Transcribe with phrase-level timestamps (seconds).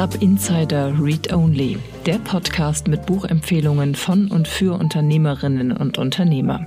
[0.00, 6.66] Startup Insider Read Only, der Podcast mit Buchempfehlungen von und für Unternehmerinnen und Unternehmer.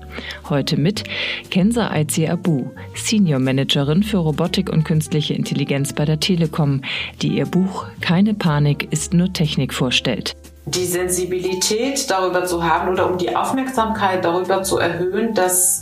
[0.50, 1.04] Heute mit
[1.50, 6.82] Kenza Aizi Abu, Senior Managerin für Robotik und künstliche Intelligenz bei der Telekom,
[7.24, 10.36] die ihr Buch Keine Panik ist nur Technik vorstellt.
[10.68, 15.82] Die Sensibilität darüber zu haben oder um die Aufmerksamkeit darüber zu erhöhen, dass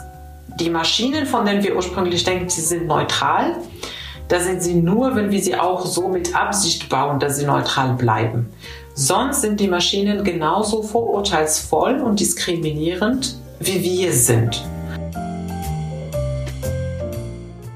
[0.57, 3.57] die Maschinen, von denen wir ursprünglich denken, sie sind neutral,
[4.31, 7.95] da sind sie nur, wenn wir sie auch so mit Absicht bauen, dass sie neutral
[7.95, 8.47] bleiben.
[8.93, 14.63] Sonst sind die Maschinen genauso vorurteilsvoll und diskriminierend, wie wir sind.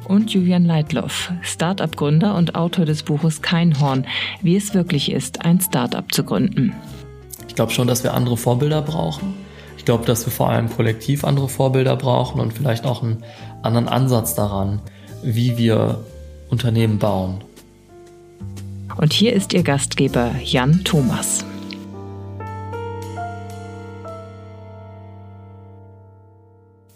[0.07, 4.07] Und Julian Leitloff, Start-up-Gründer und Autor des Buches Keinhorn,
[4.41, 6.73] wie es wirklich ist, ein Start-up zu gründen.
[7.49, 9.33] Ich glaube schon, dass wir andere Vorbilder brauchen.
[9.77, 13.25] Ich glaube, dass wir vor allem kollektiv andere Vorbilder brauchen und vielleicht auch einen
[13.61, 14.79] anderen Ansatz daran,
[15.21, 15.99] wie wir
[16.49, 17.43] Unternehmen bauen.
[18.97, 21.45] Und hier ist Ihr Gastgeber Jan Thomas.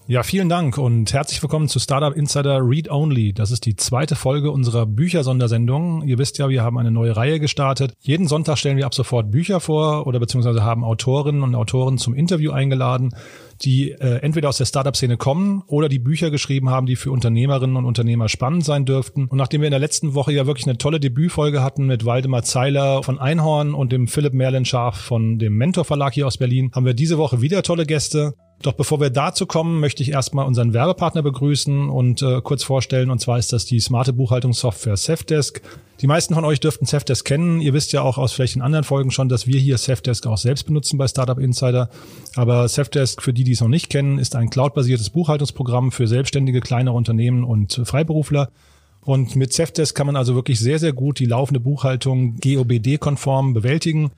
[0.10, 3.32] Ja, vielen Dank und herzlich willkommen zu Startup Insider Read Only.
[3.32, 6.02] Das ist die zweite Folge unserer Büchersondersendung.
[6.02, 7.94] Ihr wisst ja, wir haben eine neue Reihe gestartet.
[8.00, 12.16] Jeden Sonntag stellen wir ab sofort Bücher vor oder beziehungsweise haben Autorinnen und Autoren zum
[12.16, 13.14] Interview eingeladen,
[13.62, 17.76] die äh, entweder aus der Startup-Szene kommen oder die Bücher geschrieben haben, die für Unternehmerinnen
[17.76, 19.26] und Unternehmer spannend sein dürften.
[19.28, 22.44] Und nachdem wir in der letzten Woche ja wirklich eine tolle Debütfolge hatten mit Waldemar
[22.44, 26.86] Zeiler von Einhorn und dem Philipp Merlenscharf von dem Mentor Verlag hier aus Berlin, haben
[26.86, 28.34] wir diese Woche wieder tolle Gäste.
[28.62, 33.10] Doch bevor wir dazu kommen, möchte ich erstmal unseren Werbepartner begrüßen und äh, kurz vorstellen.
[33.10, 35.62] Und zwar ist das die smarte Buchhaltungssoftware Safdesk.
[36.02, 37.62] Die meisten von euch dürften Safdesk kennen.
[37.62, 40.38] Ihr wisst ja auch aus vielleicht in anderen Folgen schon, dass wir hier Safdesk auch
[40.38, 41.90] selbst benutzen bei Startup Insider.
[42.36, 46.60] Aber Safdesk, für die, die es noch nicht kennen, ist ein cloudbasiertes Buchhaltungsprogramm für selbstständige
[46.60, 48.50] kleinere Unternehmen und Freiberufler.
[49.02, 54.12] Und mit Safdesk kann man also wirklich sehr, sehr gut die laufende Buchhaltung GOBD-konform bewältigen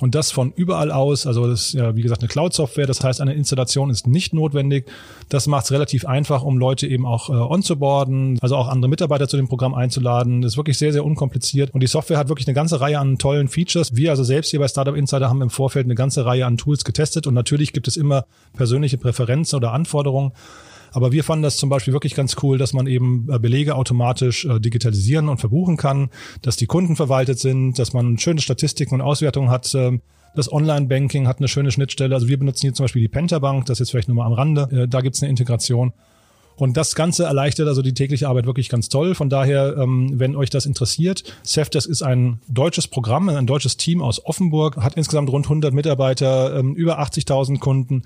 [0.00, 1.26] und das von überall aus.
[1.26, 2.86] Also das ist ja, wie gesagt, eine Cloud-Software.
[2.86, 4.86] Das heißt, eine Installation ist nicht notwendig.
[5.28, 9.26] Das macht es relativ einfach, um Leute eben auch äh, onzuboarden, also auch andere Mitarbeiter
[9.28, 10.42] zu dem Programm einzuladen.
[10.42, 11.72] Das ist wirklich sehr, sehr unkompliziert.
[11.72, 13.96] Und die Software hat wirklich eine ganze Reihe an tollen Features.
[13.96, 16.84] Wir also selbst hier bei Startup Insider haben im Vorfeld eine ganze Reihe an Tools
[16.84, 17.26] getestet.
[17.26, 20.32] Und natürlich gibt es immer persönliche Präferenzen oder Anforderungen.
[20.96, 24.46] Aber wir fanden das zum Beispiel wirklich ganz cool, dass man eben äh, Belege automatisch
[24.46, 26.08] äh, digitalisieren und verbuchen kann,
[26.40, 29.74] dass die Kunden verwaltet sind, dass man schöne Statistiken und Auswertungen hat.
[29.74, 30.00] Ähm,
[30.34, 32.14] das Online-Banking hat eine schöne Schnittstelle.
[32.14, 34.32] Also wir benutzen hier zum Beispiel die Pentabank, das ist jetzt vielleicht nur mal am
[34.32, 34.70] Rande.
[34.72, 35.92] Äh, da gibt's eine Integration.
[36.56, 39.14] Und das Ganze erleichtert also die tägliche Arbeit wirklich ganz toll.
[39.14, 44.00] Von daher, ähm, wenn euch das interessiert, Safdesk ist ein deutsches Programm, ein deutsches Team
[44.00, 48.04] aus Offenburg, hat insgesamt rund 100 Mitarbeiter, ähm, über 80.000 Kunden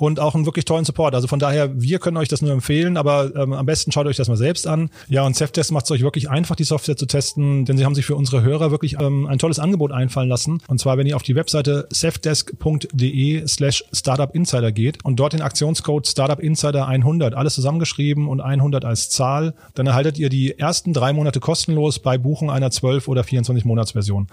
[0.00, 1.14] und auch einen wirklich tollen Support.
[1.14, 4.16] Also von daher, wir können euch das nur empfehlen, aber ähm, am besten schaut euch
[4.16, 4.90] das mal selbst an.
[5.08, 7.94] Ja, und Safdesk macht es euch wirklich einfach, die Software zu testen, denn sie haben
[7.94, 10.62] sich für unsere Hörer wirklich ähm, ein tolles Angebot einfallen lassen.
[10.68, 15.42] Und zwar, wenn ihr auf die Webseite safdesk.de slash Startup Insider geht und dort den
[15.42, 20.94] Aktionscode Startup Insider 100, alles zusammengeschrieben und 100 als Zahl, dann erhaltet ihr die ersten
[20.94, 24.28] drei Monate kostenlos bei Buchung einer 12 oder 24 Monatsversion.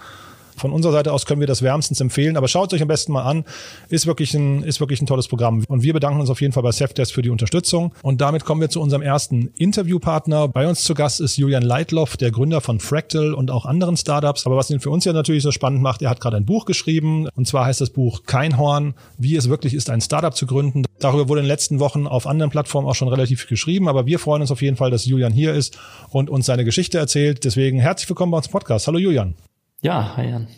[0.58, 3.12] Von unserer Seite aus können wir das wärmstens empfehlen, aber schaut es euch am besten
[3.12, 3.44] mal an.
[3.88, 5.64] Ist wirklich ein, ist wirklich ein tolles Programm.
[5.68, 7.94] Und wir bedanken uns auf jeden Fall bei Safdesk für die Unterstützung.
[8.02, 10.48] Und damit kommen wir zu unserem ersten Interviewpartner.
[10.48, 14.46] Bei uns zu Gast ist Julian Leitloff, der Gründer von Fractal und auch anderen Startups.
[14.46, 16.64] Aber was ihn für uns ja natürlich so spannend macht, er hat gerade ein Buch
[16.64, 17.28] geschrieben.
[17.34, 20.84] Und zwar heißt das Buch Kein Horn, wie es wirklich ist, ein Startup zu gründen.
[20.98, 23.88] Darüber wurde in den letzten Wochen auf anderen Plattformen auch schon relativ viel geschrieben.
[23.88, 25.78] Aber wir freuen uns auf jeden Fall, dass Julian hier ist
[26.10, 27.44] und uns seine Geschichte erzählt.
[27.44, 28.86] Deswegen herzlich willkommen bei uns im Podcast.
[28.86, 29.34] Hallo Julian.
[29.80, 30.48] Ja, hi Jan.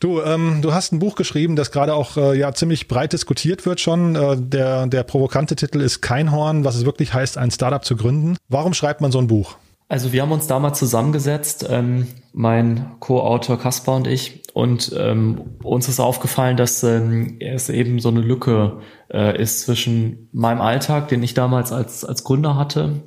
[0.00, 3.66] Du, ähm, du hast ein Buch geschrieben, das gerade auch äh, ja ziemlich breit diskutiert
[3.66, 4.16] wird schon.
[4.16, 8.36] Äh, der, der provokante Titel ist Keinhorn, was es wirklich heißt, ein Startup zu gründen.
[8.48, 9.56] Warum schreibt man so ein Buch?
[9.88, 15.88] Also wir haben uns damals zusammengesetzt, ähm, mein Co-Autor Kaspar und ich, und ähm, uns
[15.88, 18.80] ist aufgefallen, dass ähm, es eben so eine Lücke
[19.12, 23.02] äh, ist zwischen meinem Alltag, den ich damals als, als Gründer hatte,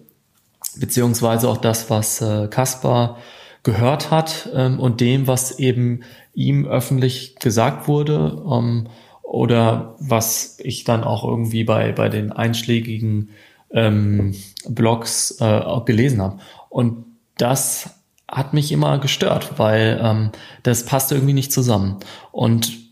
[0.77, 3.17] beziehungsweise auch das, was äh, Kaspar
[3.63, 6.01] gehört hat ähm, und dem, was eben
[6.33, 8.87] ihm öffentlich gesagt wurde ähm,
[9.21, 13.29] oder was ich dann auch irgendwie bei, bei den einschlägigen
[13.71, 14.35] ähm,
[14.67, 16.39] Blogs äh, auch gelesen habe.
[16.69, 17.05] Und
[17.37, 17.89] das
[18.27, 20.31] hat mich immer gestört, weil ähm,
[20.63, 21.97] das passte irgendwie nicht zusammen.
[22.31, 22.83] Und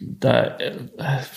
[0.00, 0.72] da äh,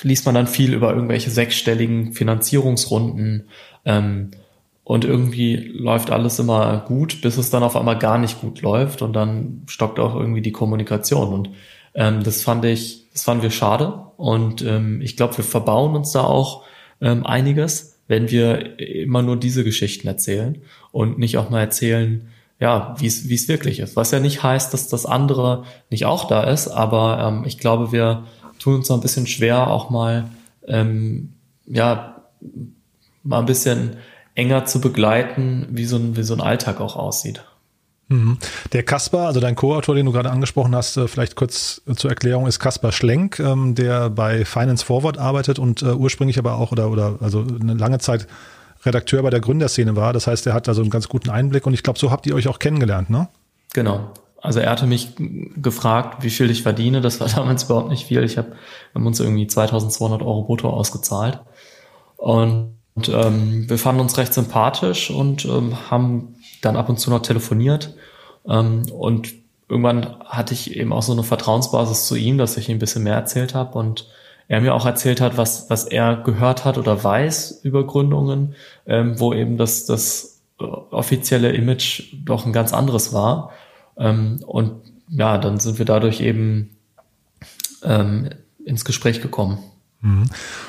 [0.02, 3.50] liest man dann viel über irgendwelche sechsstelligen Finanzierungsrunden,
[3.86, 4.32] ähm,
[4.84, 9.02] und irgendwie läuft alles immer gut, bis es dann auf einmal gar nicht gut läuft
[9.02, 11.34] und dann stockt auch irgendwie die Kommunikation.
[11.34, 11.50] Und
[11.94, 13.94] ähm, das fand ich, das fanden wir schade.
[14.18, 16.64] Und ähm, ich glaube, wir verbauen uns da auch
[17.02, 22.28] ähm, einiges, wenn wir immer nur diese Geschichten erzählen und nicht auch mal erzählen,
[22.60, 23.96] ja, wie es wirklich ist.
[23.96, 27.92] Was ja nicht heißt, dass das andere nicht auch da ist, aber ähm, ich glaube,
[27.92, 28.26] wir
[28.60, 30.30] tun uns noch ein bisschen schwer, auch mal
[30.68, 31.34] ähm,
[31.66, 32.22] ja
[33.24, 33.98] mal ein bisschen
[34.36, 37.44] enger zu begleiten, wie so ein wie so ein Alltag auch aussieht.
[38.10, 38.38] Mhm.
[38.74, 42.48] Der Kaspar, also dein Co-Autor, den du gerade angesprochen hast, äh, vielleicht kurz zur Erklärung,
[42.48, 46.90] ist Kaspar Schlenk, ähm, der bei Finance Forward arbeitet und äh, ursprünglich aber auch oder,
[46.90, 48.28] oder also eine lange Zeit
[48.86, 50.14] Redakteur bei der Gründerszene war.
[50.14, 52.36] Das heißt, er hat also einen ganz guten Einblick und ich glaube, so habt ihr
[52.36, 53.30] euch auch kennengelernt, ne?
[53.74, 54.12] Genau.
[54.42, 55.14] Also er hatte mich
[55.56, 57.00] gefragt, wie viel ich verdiene.
[57.00, 58.24] Das war damals überhaupt nicht viel.
[58.24, 58.54] Ich habe
[58.94, 61.40] haben uns irgendwie 2200 Euro brutto ausgezahlt.
[62.18, 62.76] Und
[63.08, 67.96] ähm, wir fanden uns recht sympathisch und ähm, haben dann ab und zu noch telefoniert.
[68.48, 69.34] Ähm, und
[69.68, 73.04] irgendwann hatte ich eben auch so eine Vertrauensbasis zu ihm, dass ich ihm ein bisschen
[73.04, 74.08] mehr erzählt habe und
[74.48, 78.56] er mir auch erzählt hat, was, was er gehört hat oder weiß über Gründungen,
[78.86, 83.52] ähm, wo eben das, das äh, offizielle Image doch ein ganz anderes war.
[83.98, 84.74] Ähm, und
[85.10, 86.76] ja, dann sind wir dadurch eben
[87.84, 88.30] ähm,
[88.64, 89.60] ins Gespräch gekommen.
[90.04, 90.26] Mhm.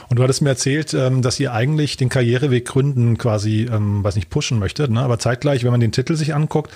[0.09, 4.15] Und du hattest mir erzählt, ähm, dass ihr eigentlich den Karriereweg Gründen quasi, ähm, weiß
[4.15, 5.01] nicht, pushen möchtet, ne?
[5.01, 6.73] aber zeitgleich, wenn man den Titel sich anguckt,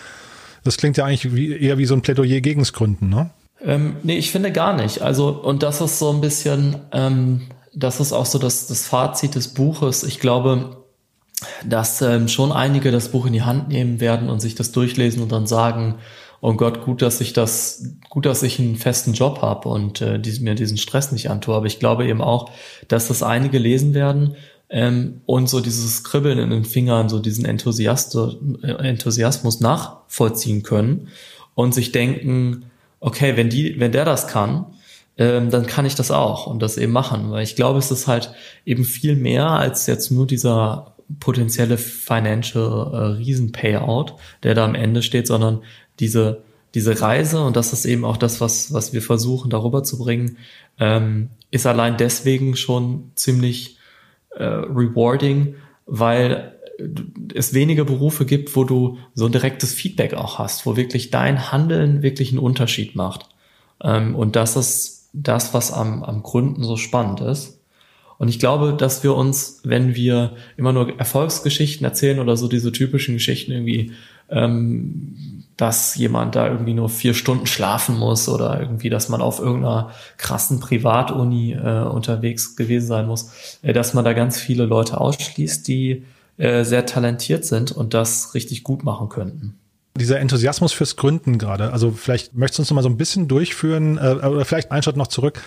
[0.64, 3.30] das klingt ja eigentlich wie, eher wie so ein Plädoyer gegens Gründen, ne?
[3.60, 5.02] Ähm, nee, ich finde gar nicht.
[5.02, 7.42] Also, und das ist so ein bisschen, ähm,
[7.74, 10.04] das ist auch so das, das Fazit des Buches.
[10.04, 10.84] Ich glaube,
[11.64, 15.22] dass ähm, schon einige das Buch in die Hand nehmen werden und sich das durchlesen
[15.22, 15.96] und dann sagen,
[16.40, 20.18] oh Gott, gut, dass ich das, gut, dass ich einen festen Job habe und äh,
[20.18, 21.54] die, mir diesen Stress nicht antue.
[21.54, 22.50] Aber ich glaube eben auch,
[22.86, 24.36] dass das einige lesen werden
[24.70, 28.16] ähm, und so dieses Kribbeln in den Fingern, so diesen Enthusiast,
[28.62, 31.08] äh, Enthusiasmus nachvollziehen können
[31.54, 32.66] und sich denken,
[33.00, 34.66] okay, wenn die, wenn der das kann,
[35.16, 37.30] ähm, dann kann ich das auch und das eben machen.
[37.30, 38.32] Weil ich glaube, es ist halt
[38.64, 45.02] eben viel mehr als jetzt nur dieser potenzielle financial äh, Riesen-Payout, der da am Ende
[45.02, 45.62] steht, sondern
[46.00, 46.42] diese,
[46.74, 50.36] diese Reise, und das ist eben auch das, was, was wir versuchen darüber zu bringen,
[50.78, 53.78] ähm, ist allein deswegen schon ziemlich
[54.30, 55.54] äh, rewarding,
[55.86, 56.54] weil
[57.34, 61.50] es wenige Berufe gibt, wo du so ein direktes Feedback auch hast, wo wirklich dein
[61.50, 63.28] Handeln wirklich einen Unterschied macht.
[63.82, 67.60] Ähm, und das ist das, was am, am Gründen so spannend ist.
[68.18, 72.72] Und ich glaube, dass wir uns, wenn wir immer nur Erfolgsgeschichten erzählen oder so diese
[72.72, 73.92] typischen Geschichten irgendwie,
[74.28, 79.40] ähm, dass jemand da irgendwie nur vier Stunden schlafen muss oder irgendwie, dass man auf
[79.40, 83.30] irgendeiner krassen Privatuni äh, unterwegs gewesen sein muss,
[83.62, 86.04] äh, dass man da ganz viele Leute ausschließt, die
[86.38, 89.58] äh, sehr talentiert sind und das richtig gut machen könnten.
[89.96, 93.26] Dieser Enthusiasmus fürs Gründen gerade, also vielleicht möchtest du uns noch mal so ein bisschen
[93.26, 95.42] durchführen äh, oder vielleicht einen Schritt noch zurück.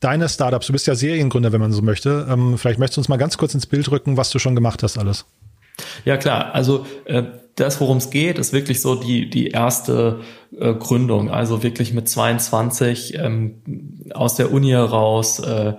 [0.00, 2.26] Deine Startups, du bist ja Seriengründer, wenn man so möchte.
[2.30, 4.82] Ähm, vielleicht möchtest du uns mal ganz kurz ins Bild rücken, was du schon gemacht
[4.82, 5.26] hast alles.
[6.04, 7.24] Ja klar, also äh,
[7.56, 10.20] das, worum es geht, ist wirklich so die, die erste
[10.58, 11.30] äh, Gründung.
[11.30, 13.62] Also wirklich mit 22 ähm,
[14.12, 15.74] aus der Uni heraus, äh,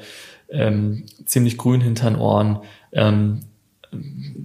[0.50, 2.60] ähm, ziemlich grün hinter den Ohren,
[2.94, 3.42] ähm,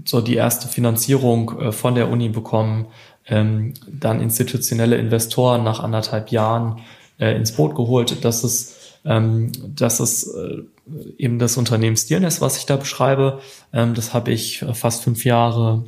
[0.05, 2.87] so die erste Finanzierung äh, von der Uni bekommen,
[3.27, 6.81] ähm, dann institutionelle Investoren nach anderthalb Jahren
[7.19, 8.25] äh, ins Boot geholt.
[8.25, 8.72] Das ist,
[9.05, 10.63] ähm, das ist äh,
[11.19, 13.41] eben das Unternehmen Steerness, was ich da beschreibe.
[13.73, 15.85] Ähm, das habe ich fast fünf Jahre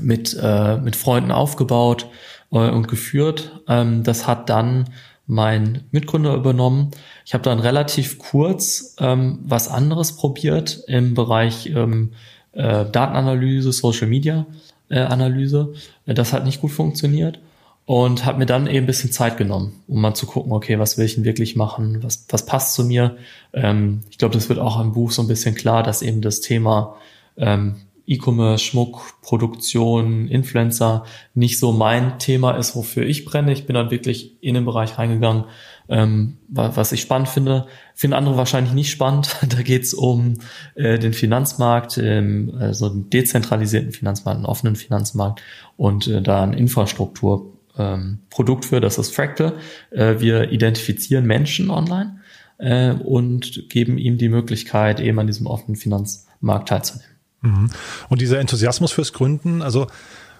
[0.00, 2.06] mit, äh, mit Freunden aufgebaut
[2.52, 3.62] äh, und geführt.
[3.68, 4.90] Ähm, das hat dann
[5.26, 6.90] mein Mitgründer übernommen.
[7.24, 12.12] Ich habe dann relativ kurz ähm, was anderes probiert im Bereich ähm,
[12.52, 14.46] äh, Datenanalyse, Social Media
[14.88, 15.74] äh, Analyse.
[16.04, 17.40] Äh, das hat nicht gut funktioniert
[17.86, 20.98] und habe mir dann eben ein bisschen Zeit genommen, um mal zu gucken, okay, was
[20.98, 23.16] will ich denn wirklich machen, was, was passt zu mir.
[23.52, 26.40] Ähm, ich glaube, das wird auch im Buch so ein bisschen klar, dass eben das
[26.40, 26.96] Thema
[27.36, 27.76] ähm,
[28.08, 33.52] E-Commerce, Schmuck, Produktion, Influencer nicht so mein Thema ist, wofür ich brenne.
[33.52, 35.44] Ich bin dann wirklich in den Bereich reingegangen,
[35.88, 37.66] ähm, was ich spannend finde.
[37.94, 39.36] Finden andere wahrscheinlich nicht spannend.
[39.48, 40.38] Da geht es um
[40.74, 45.42] äh, den Finanzmarkt, ähm, also einen dezentralisierten Finanzmarkt, einen offenen Finanzmarkt
[45.76, 48.18] und äh, da ein Infrastrukturprodukt ähm,
[48.62, 49.54] für, das ist Fractal.
[49.90, 52.20] Äh, wir identifizieren Menschen online
[52.58, 57.10] äh, und geben ihm die Möglichkeit, eben an diesem offenen Finanzmarkt teilzunehmen.
[57.42, 57.70] Mhm.
[58.08, 59.86] Und dieser Enthusiasmus fürs Gründen, also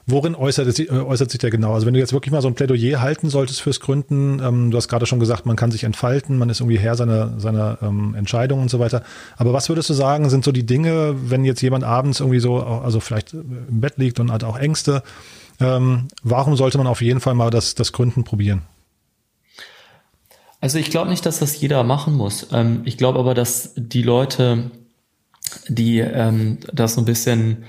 [0.08, 1.74] Worin äußert, es, äh, äußert sich der genau?
[1.74, 4.76] Also wenn du jetzt wirklich mal so ein Plädoyer halten solltest fürs Gründen, ähm, du
[4.76, 8.14] hast gerade schon gesagt, man kann sich entfalten, man ist irgendwie Herr seiner, seiner ähm,
[8.14, 9.02] Entscheidung und so weiter.
[9.36, 12.62] Aber was würdest du sagen, sind so die Dinge, wenn jetzt jemand abends irgendwie so,
[12.62, 15.02] also vielleicht im Bett liegt und hat auch Ängste,
[15.60, 18.62] ähm, warum sollte man auf jeden Fall mal das, das Gründen probieren?
[20.60, 22.48] Also ich glaube nicht, dass das jeder machen muss.
[22.52, 24.70] Ähm, ich glaube aber, dass die Leute,
[25.68, 27.64] die ähm, das so ein bisschen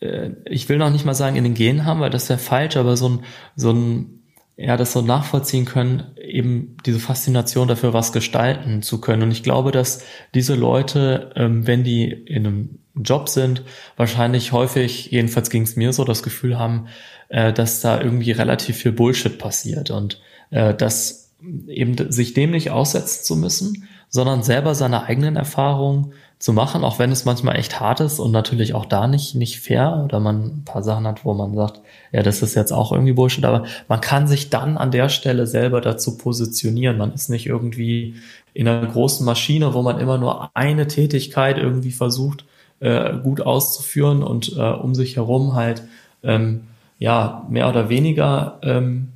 [0.00, 2.76] äh, ich will noch nicht mal sagen in den Genen haben, weil das wäre falsch,
[2.76, 4.22] aber so ein, so ein,
[4.56, 9.24] ja, das so nachvollziehen können, eben diese Faszination dafür, was gestalten zu können.
[9.24, 10.02] Und ich glaube, dass
[10.34, 13.62] diese Leute, ähm, wenn die in einem Job sind,
[13.96, 16.88] wahrscheinlich häufig, jedenfalls ging es mir so, das Gefühl haben,
[17.28, 21.30] äh, dass da irgendwie relativ viel Bullshit passiert und äh, dass
[21.68, 26.98] eben sich dem nicht aussetzen zu müssen, sondern selber seine eigenen Erfahrungen zu machen, auch
[26.98, 30.44] wenn es manchmal echt hart ist und natürlich auch da nicht, nicht fair oder man
[30.44, 31.80] ein paar Sachen hat, wo man sagt,
[32.12, 35.46] ja, das ist jetzt auch irgendwie Bullshit, aber man kann sich dann an der Stelle
[35.46, 36.98] selber dazu positionieren.
[36.98, 38.16] Man ist nicht irgendwie
[38.52, 42.44] in einer großen Maschine, wo man immer nur eine Tätigkeit irgendwie versucht,
[42.80, 45.82] äh, gut auszuführen und äh, um sich herum halt,
[46.22, 46.62] ähm,
[46.98, 49.08] ja, mehr oder weniger ähm,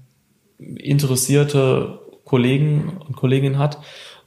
[0.58, 3.78] interessierte Kollegen und Kolleginnen hat,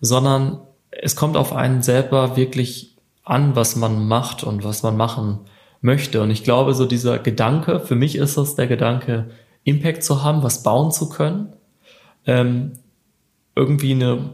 [0.02, 5.40] sondern es kommt auf einen selber wirklich an, was man macht und was man machen
[5.82, 6.22] möchte.
[6.22, 9.30] Und ich glaube, so dieser Gedanke, für mich ist es der Gedanke,
[9.64, 11.54] Impact zu haben, was bauen zu können,
[12.26, 12.74] ähm,
[13.56, 14.32] irgendwie eine,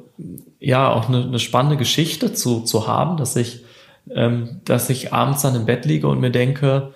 [0.59, 3.63] ja, auch eine, eine spannende Geschichte zu, zu haben, dass ich,
[4.09, 6.93] ähm, dass ich abends dann im Bett liege und mir denke,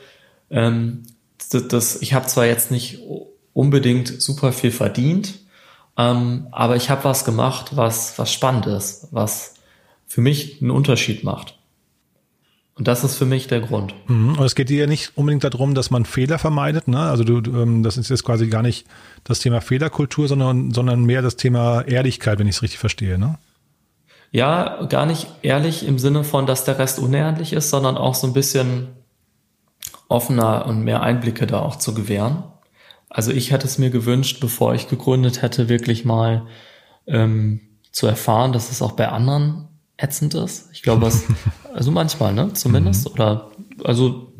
[0.50, 1.03] ähm,
[1.50, 3.00] das, das, ich habe zwar jetzt nicht
[3.54, 5.40] unbedingt super viel verdient,
[5.98, 9.56] ähm, aber ich habe was gemacht, was, was spannend ist, was
[10.08, 11.58] für mich einen Unterschied macht.
[12.76, 13.94] Und das ist für mich der Grund.
[14.08, 14.38] Mhm.
[14.38, 16.88] Und es geht dir ja nicht unbedingt darum, dass man Fehler vermeidet.
[16.88, 17.00] Ne?
[17.00, 18.88] Also du, ähm, das ist jetzt quasi gar nicht
[19.24, 23.20] das Thema Fehlerkultur, sondern, sondern mehr das Thema Ehrlichkeit, wenn ich es richtig verstehe.
[23.20, 23.38] Ne?
[24.32, 28.26] Ja, gar nicht ehrlich im Sinne von, dass der Rest unehrlich ist, sondern auch so
[28.26, 28.88] ein bisschen
[30.13, 32.43] offener und mehr Einblicke da auch zu gewähren.
[33.10, 36.48] Also ich hätte es mir gewünscht, bevor ich gegründet hätte, wirklich mal
[37.05, 39.67] ähm, zu erfahren, dass es auch bei anderen
[39.98, 40.70] ätzend ist.
[40.74, 41.25] Ich glaube, es,
[41.74, 43.13] also manchmal, ne, zumindest, mhm.
[43.13, 43.51] oder,
[43.84, 44.34] also,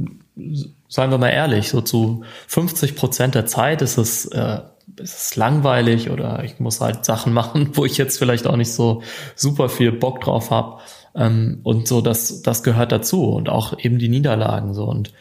[0.88, 4.62] seien wir mal ehrlich, so zu 50 Prozent der Zeit ist es, äh,
[4.98, 8.74] ist es langweilig oder ich muss halt Sachen machen, wo ich jetzt vielleicht auch nicht
[8.74, 9.04] so
[9.36, 10.82] super viel Bock drauf habe.
[11.16, 14.86] Ähm, und so, das, das gehört dazu und auch eben die Niederlagen so.
[14.86, 15.14] Und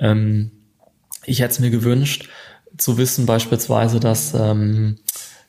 [0.00, 0.50] ähm,
[1.24, 2.28] ich hätte es mir gewünscht,
[2.76, 4.98] zu wissen beispielsweise, dass ähm,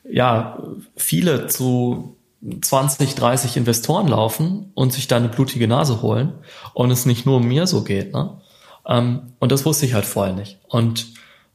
[0.08, 0.62] ja
[0.96, 2.16] viele zu
[2.60, 6.34] 20, 30 Investoren laufen und sich da eine blutige Nase holen
[6.74, 8.12] und es nicht nur um mir so geht.
[8.12, 8.40] Ne?
[8.86, 10.58] Ähm, und das wusste ich halt vorher nicht.
[10.68, 11.06] Und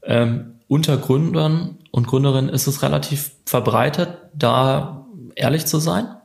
[0.03, 6.16] ähm, unter Gründern und Gründerinnen ist es relativ verbreitet, da ehrlich zu sein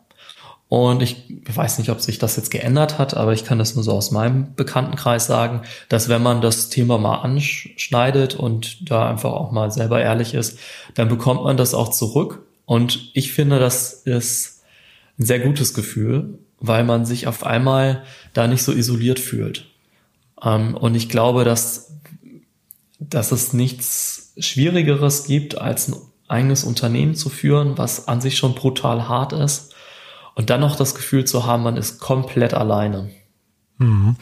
[0.72, 3.84] und ich weiß nicht, ob sich das jetzt geändert hat, aber ich kann das nur
[3.84, 5.60] so aus meinem Bekanntenkreis sagen,
[5.90, 10.58] dass wenn man das Thema mal anschneidet und da einfach auch mal selber ehrlich ist,
[10.94, 12.46] dann bekommt man das auch zurück.
[12.64, 14.62] Und ich finde, das ist
[15.18, 18.02] ein sehr gutes Gefühl, weil man sich auf einmal
[18.32, 19.66] da nicht so isoliert fühlt.
[20.42, 21.98] Ähm, und ich glaube, dass,
[22.98, 25.96] dass es nichts Schwierigeres gibt, als ein
[26.28, 29.71] eigenes Unternehmen zu führen, was an sich schon brutal hart ist
[30.34, 33.10] und dann noch das Gefühl zu haben, man ist komplett alleine.
[33.78, 34.16] Mhm.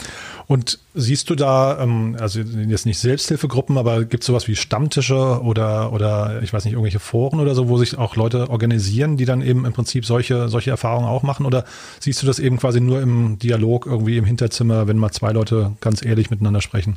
[0.46, 5.40] Und siehst du da, ähm, also jetzt nicht Selbsthilfegruppen, aber gibt es sowas wie Stammtische
[5.42, 9.26] oder, oder ich weiß nicht, irgendwelche Foren oder so, wo sich auch Leute organisieren, die
[9.26, 11.46] dann eben im Prinzip solche, solche Erfahrungen auch machen?
[11.46, 11.64] Oder
[12.00, 15.72] siehst du das eben quasi nur im Dialog irgendwie im Hinterzimmer, wenn mal zwei Leute
[15.80, 16.96] ganz ehrlich miteinander sprechen?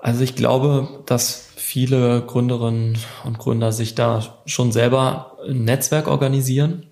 [0.00, 6.86] Also ich glaube, dass viele Gründerinnen und Gründer sich da schon selber ein Netzwerk organisieren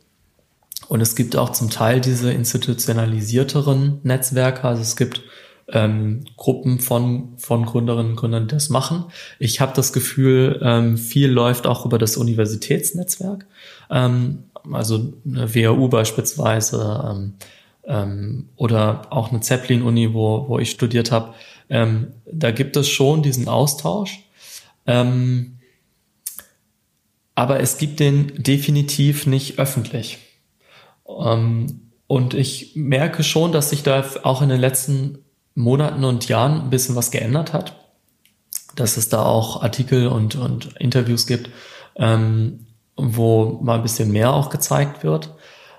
[0.89, 4.65] und es gibt auch zum Teil diese institutionalisierteren Netzwerke.
[4.65, 5.23] Also es gibt
[5.69, 9.05] ähm, Gruppen von, von Gründerinnen und Gründern, die das machen.
[9.39, 13.47] Ich habe das Gefühl, ähm, viel läuft auch über das Universitätsnetzwerk.
[13.91, 17.35] Ähm, also eine WHU beispielsweise ähm,
[17.85, 21.35] ähm, oder auch eine Zeppelin-Uni, wo, wo ich studiert habe.
[21.71, 24.21] Ähm, da gibt es schon diesen Austausch.
[24.87, 25.59] Ähm,
[27.35, 30.19] aber es gibt den definitiv nicht öffentlich.
[31.19, 35.19] Ähm, und ich merke schon, dass sich da auch in den letzten
[35.55, 37.77] Monaten und Jahren ein bisschen was geändert hat.
[38.77, 41.51] Dass es da auch Artikel und, und Interviews gibt,
[41.97, 42.67] ähm,
[42.97, 45.35] wo mal ein bisschen mehr auch gezeigt wird.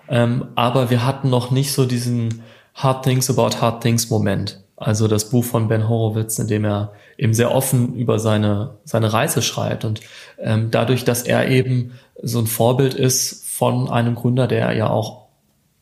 [0.08, 4.62] Ähm, aber wir hatten noch nicht so diesen Hard Things About Hard Things Moment.
[4.78, 9.14] Also das Buch von Ben Horowitz, in dem er eben sehr offen über seine, seine
[9.14, 9.86] Reise schreibt.
[9.86, 10.02] Und
[10.38, 15.25] ähm, dadurch, dass er eben so ein Vorbild ist von einem Gründer, der ja auch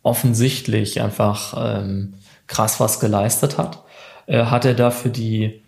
[0.03, 2.15] offensichtlich einfach ähm,
[2.47, 3.83] krass was geleistet hat,
[4.27, 5.61] äh, hat er da für die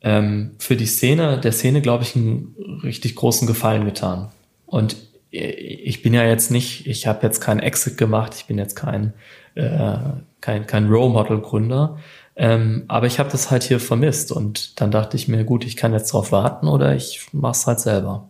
[0.00, 4.30] ähm, für die Szene, der Szene, glaube ich, einen richtig großen Gefallen getan.
[4.66, 4.96] Und
[5.30, 9.14] ich bin ja jetzt nicht, ich habe jetzt keinen Exit gemacht, ich bin jetzt kein,
[9.54, 9.96] äh,
[10.40, 11.98] kein, kein Role Model Gründer.
[12.36, 15.76] Ähm, aber ich habe das halt hier vermisst und dann dachte ich mir, gut, ich
[15.76, 18.28] kann jetzt drauf warten oder ich mache es halt selber.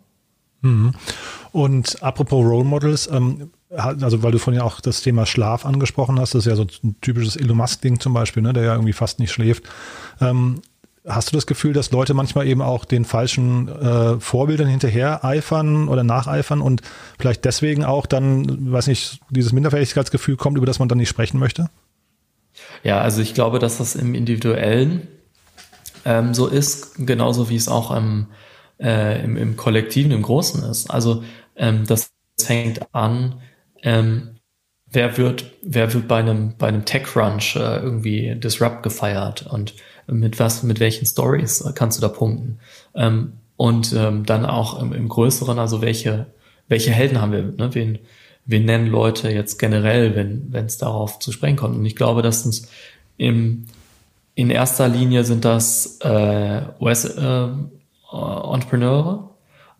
[0.60, 0.94] Mhm.
[1.52, 6.20] Und apropos Role Models, ähm, also weil du vorhin ja auch das Thema Schlaf angesprochen
[6.20, 8.92] hast, das ist ja so ein typisches Elon Musk-Ding zum Beispiel, ne, der ja irgendwie
[8.92, 9.64] fast nicht schläft.
[10.20, 10.62] Ähm,
[11.06, 15.88] hast du das Gefühl, dass Leute manchmal eben auch den falschen äh, Vorbildern hinterher eifern
[15.88, 16.82] oder nacheifern und
[17.18, 21.38] vielleicht deswegen auch dann, weiß nicht, dieses Minderwertigkeitsgefühl kommt, über das man dann nicht sprechen
[21.38, 21.70] möchte?
[22.84, 25.08] Ja, also ich glaube, dass das im Individuellen
[26.04, 28.26] ähm, so ist, genauso wie es auch im,
[28.78, 30.90] äh, im, im Kollektiven, im Großen ist.
[30.90, 31.24] Also
[31.56, 33.40] ähm, das fängt an,
[33.82, 34.36] ähm,
[34.90, 39.74] wer wird, wer wird bei einem, bei einem Tech Crunch äh, irgendwie Disrupt gefeiert und
[40.06, 42.58] mit was, mit welchen Stories kannst du da punkten?
[42.94, 46.26] Ähm, und ähm, dann auch im, im Größeren, also welche,
[46.68, 47.74] welche Helden haben wir, ne?
[47.74, 47.98] wen,
[48.44, 51.76] wir nennen Leute jetzt generell, wenn es darauf zu sprechen kommt.
[51.76, 52.66] Und ich glaube, dass uns
[53.16, 53.66] im,
[54.34, 59.31] in erster Linie sind das äh, US-Entrepreneure, äh,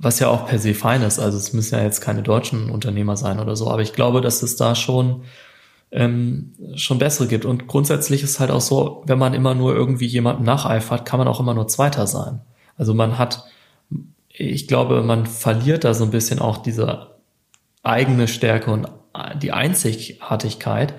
[0.02, 1.20] was ja auch per se fein ist.
[1.20, 3.70] Also es müssen ja jetzt keine deutschen Unternehmer sein oder so.
[3.70, 5.22] Aber ich glaube, dass es da schon
[5.92, 7.44] ähm, schon bessere gibt.
[7.44, 11.28] Und grundsätzlich ist halt auch so, wenn man immer nur irgendwie jemandem nacheifert, kann man
[11.28, 12.40] auch immer nur Zweiter sein.
[12.76, 13.44] Also man hat,
[14.28, 17.12] ich glaube, man verliert da so ein bisschen auch diese
[17.82, 18.88] eigene Stärke und
[19.40, 20.94] die Einzigartigkeit,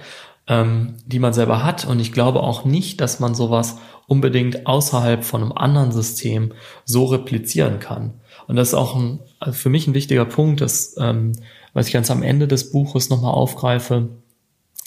[0.47, 1.85] ähm, die man selber hat.
[1.85, 6.53] Und ich glaube auch nicht, dass man sowas unbedingt außerhalb von einem anderen System
[6.85, 8.13] so replizieren kann.
[8.47, 11.33] Und das ist auch ein, also für mich ein wichtiger Punkt, dass, ähm,
[11.73, 14.09] was ich ganz am Ende des Buches nochmal aufgreife.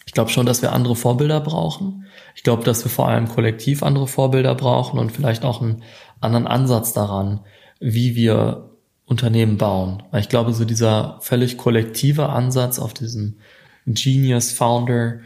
[0.06, 2.06] Ich glaube schon, dass wir andere Vorbilder brauchen.
[2.34, 5.82] Ich glaube, dass wir vor allem kollektiv andere Vorbilder brauchen und vielleicht auch einen
[6.20, 7.40] anderen Ansatz daran,
[7.80, 8.70] wie wir
[9.04, 10.02] Unternehmen bauen.
[10.10, 13.38] Weil ich glaube, so dieser völlig kollektive Ansatz auf diesen
[13.86, 15.20] Genius Founder,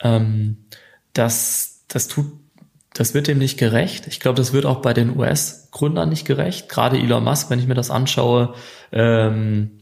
[0.00, 0.64] ähm,
[1.12, 2.26] das, das tut,
[2.96, 4.06] das wird dem nicht gerecht.
[4.06, 6.68] Ich glaube, das wird auch bei den US-Gründern nicht gerecht.
[6.68, 8.54] Gerade Elon Musk, wenn ich mir das anschaue,
[8.92, 9.78] ähm,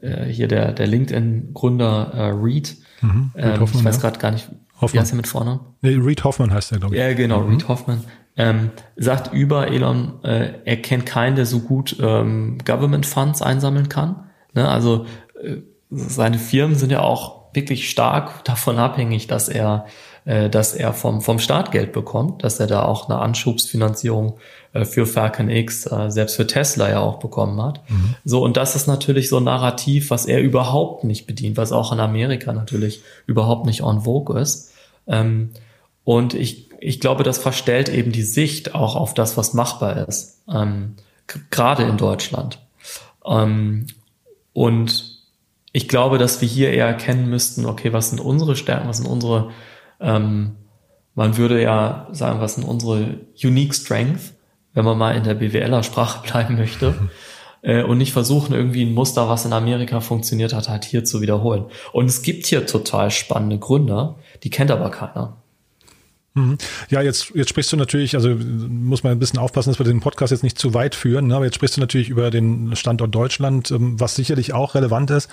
[0.00, 4.48] äh, hier der, der LinkedIn-Gründer äh, Reed, mhm, ähm, Hoffmann, ich weiß gerade gar nicht,
[4.74, 4.92] Hoffmann.
[4.92, 5.60] wie heißt er mit Vornamen?
[5.82, 7.00] Nee, Reed Hoffman heißt er, glaube ich.
[7.00, 7.50] Ja, genau, mhm.
[7.50, 8.04] Reed Hoffman
[8.36, 13.88] ähm, sagt über Elon, äh, er kennt keinen, der so gut ähm, Government Funds einsammeln
[13.88, 14.24] kann.
[14.54, 14.68] Ne?
[14.68, 15.06] Also
[15.42, 15.58] äh,
[15.90, 19.86] seine Firmen sind ja auch wirklich stark davon abhängig, dass er,
[20.24, 24.38] äh, dass er vom, vom Staat Geld bekommt, dass er da auch eine Anschubsfinanzierung
[24.72, 27.80] äh, für Falcon X, äh, selbst für Tesla ja auch bekommen hat.
[27.88, 28.14] Mhm.
[28.24, 31.92] So, und das ist natürlich so ein Narrativ, was er überhaupt nicht bedient, was auch
[31.92, 34.72] in Amerika natürlich überhaupt nicht on vogue ist.
[35.06, 35.50] Ähm,
[36.04, 40.42] und ich ich glaube, das verstellt eben die Sicht auch auf das, was machbar ist,
[40.52, 40.96] ähm,
[41.50, 42.58] gerade in Deutschland.
[43.24, 43.86] Ähm,
[44.52, 45.22] und
[45.72, 49.06] ich glaube, dass wir hier eher erkennen müssten, okay, was sind unsere Stärken, was sind
[49.06, 49.50] unsere,
[50.00, 50.56] ähm,
[51.14, 54.34] man würde ja sagen, was sind unsere Unique Strength,
[54.72, 56.94] wenn man mal in der BWLer-Sprache bleiben möchte.
[57.64, 61.22] Äh, und nicht versuchen, irgendwie ein Muster, was in Amerika funktioniert hat, halt hier zu
[61.22, 61.64] wiederholen.
[61.94, 65.38] Und es gibt hier total spannende Gründer, die kennt aber keiner.
[66.34, 66.58] Mhm.
[66.90, 70.00] Ja, jetzt, jetzt sprichst du natürlich, also muss man ein bisschen aufpassen, dass wir den
[70.00, 71.36] Podcast jetzt nicht zu weit führen, ne?
[71.36, 75.30] aber jetzt sprichst du natürlich über den Standort Deutschland, ähm, was sicherlich auch relevant ist.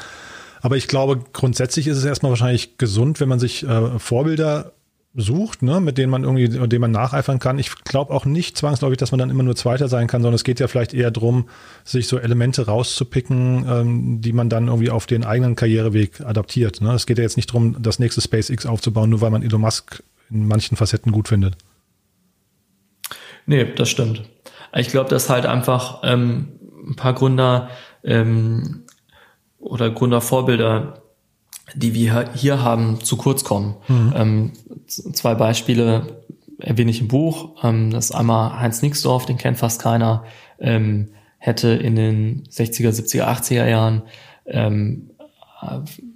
[0.62, 4.74] Aber ich glaube, grundsätzlich ist es erstmal wahrscheinlich gesund, wenn man sich äh, Vorbilder
[5.14, 7.60] sucht, ne, mit denen man irgendwie, denen man nacheifern kann.
[7.60, 10.46] Ich glaube auch nicht zwangsläufig, dass man dann immer nur Zweiter sein kann, sondern es
[10.46, 11.50] geht ja vielleicht eher drum,
[11.84, 16.80] sich so Elemente rauszupicken, ähm, die man dann irgendwie auf den eigenen Karriereweg adaptiert.
[16.80, 16.94] Ne?
[16.94, 20.02] Es geht ja jetzt nicht drum, das nächste SpaceX aufzubauen, nur weil man Elon Musk
[20.30, 21.58] in manchen Facetten gut findet.
[23.46, 24.24] Nee, das stimmt.
[24.74, 26.54] Ich glaube, dass halt einfach ähm,
[26.88, 27.70] ein paar Gründer
[28.04, 28.86] ähm,
[29.62, 31.02] oder Gründervorbilder,
[31.76, 33.76] die wir hier haben, zu kurz kommen.
[33.88, 34.14] Mhm.
[34.16, 34.52] Ähm,
[34.88, 36.24] zwei Beispiele
[36.58, 37.64] erwähne ich im Buch.
[37.64, 40.26] Ähm, das ist einmal Heinz Nixdorf, den kennt fast keiner,
[40.60, 44.04] ähm, hätte in den 60er, 70er, 80er Jahren
[44.46, 45.12] ähm,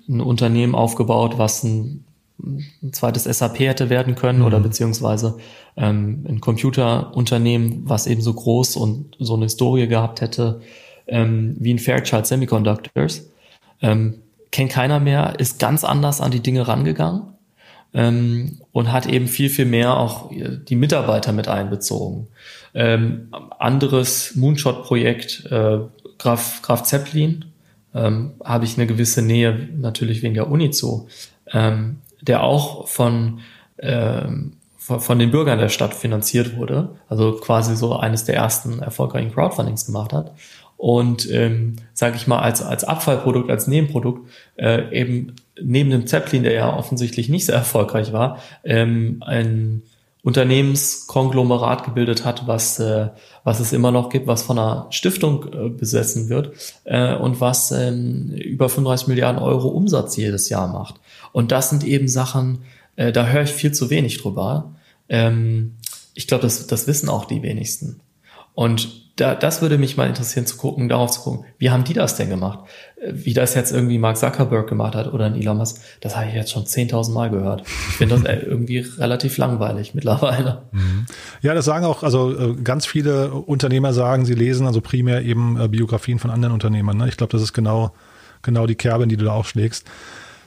[0.08, 2.06] ein Unternehmen aufgebaut, was ein
[2.38, 4.46] ein zweites SAP hätte werden können mhm.
[4.46, 5.38] oder beziehungsweise
[5.78, 10.62] ähm, ein Computerunternehmen, was eben so groß und so eine Historie gehabt hätte
[11.08, 13.30] ähm, wie ein Fairchild Semiconductors.
[13.82, 14.16] Ähm,
[14.52, 17.34] kennt keiner mehr, ist ganz anders an die Dinge rangegangen
[17.94, 22.28] ähm, und hat eben viel, viel mehr auch die Mitarbeiter mit einbezogen.
[22.74, 25.80] Ähm, anderes Moonshot-Projekt, äh,
[26.18, 27.46] Graf, Graf Zeppelin,
[27.94, 31.08] ähm, habe ich eine gewisse Nähe natürlich wegen der Uni zu.
[31.52, 33.40] Ähm, der auch von,
[33.80, 38.80] ähm, von, von den Bürgern der Stadt finanziert wurde, also quasi so eines der ersten
[38.80, 40.32] erfolgreichen Crowdfundings gemacht hat
[40.86, 46.44] und ähm, sage ich mal als als Abfallprodukt als Nebenprodukt äh, eben neben dem Zeppelin,
[46.44, 49.82] der ja offensichtlich nicht sehr erfolgreich war, ähm, ein
[50.22, 53.10] Unternehmenskonglomerat gebildet hat, was, äh,
[53.44, 56.52] was es immer noch gibt, was von einer Stiftung äh, besessen wird
[56.84, 60.96] äh, und was ähm, über 35 Milliarden Euro Umsatz jedes Jahr macht.
[61.32, 62.60] Und das sind eben Sachen,
[62.96, 64.76] äh, da höre ich viel zu wenig drüber.
[65.10, 65.78] Ähm,
[66.14, 68.02] ich glaube, das, das wissen auch die wenigsten.
[68.54, 71.94] Und da, das würde mich mal interessieren zu gucken, darauf zu gucken, wie haben die
[71.94, 72.60] das denn gemacht?
[73.10, 76.34] Wie das jetzt irgendwie Mark Zuckerberg gemacht hat oder ein Elon Musk, das habe ich
[76.34, 77.62] jetzt schon 10.000 Mal gehört.
[77.62, 80.64] Ich finde das irgendwie relativ langweilig mittlerweile.
[80.72, 81.06] Mhm.
[81.42, 85.60] Ja, das sagen auch, also äh, ganz viele Unternehmer sagen, sie lesen also primär eben
[85.62, 86.98] äh, Biografien von anderen Unternehmern.
[86.98, 87.08] Ne?
[87.08, 87.94] Ich glaube, das ist genau,
[88.42, 89.86] genau die Kerbe, in die du da aufschlägst.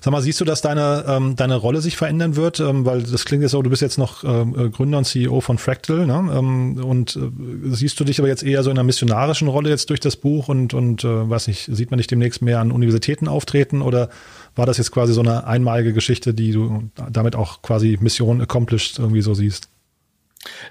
[0.01, 2.61] Sag mal, siehst du, dass deine, ähm, deine Rolle sich verändern wird?
[2.61, 5.41] Ähm, weil das klingt jetzt so, du bist jetzt noch ähm, äh, Gründer und CEO
[5.41, 6.31] von Fractal, ne?
[6.33, 7.31] Ähm, und äh,
[7.75, 10.49] siehst du dich aber jetzt eher so in einer missionarischen Rolle jetzt durch das Buch
[10.49, 14.09] und, und äh, weiß nicht, sieht man dich demnächst mehr an Universitäten auftreten oder
[14.55, 18.99] war das jetzt quasi so eine einmalige Geschichte, die du damit auch quasi Mission accomplished
[18.99, 19.69] irgendwie so siehst?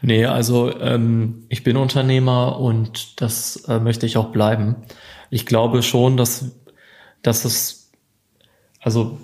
[0.02, 4.78] Nee, also ähm, ich bin Unternehmer und das äh, möchte ich auch bleiben.
[5.30, 6.52] Ich glaube schon, dass,
[7.22, 7.87] dass es
[8.88, 9.18] also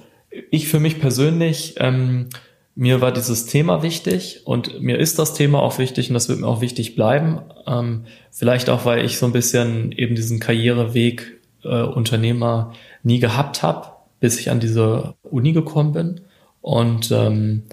[0.51, 2.27] ich für mich persönlich, ähm,
[2.75, 6.41] mir war dieses Thema wichtig und mir ist das Thema auch wichtig und das wird
[6.41, 7.39] mir auch wichtig bleiben.
[7.65, 12.73] Ähm, vielleicht auch, weil ich so ein bisschen eben diesen Karriereweg äh, Unternehmer
[13.03, 13.87] nie gehabt habe,
[14.19, 16.21] bis ich an diese Uni gekommen bin.
[16.59, 17.63] Und ähm,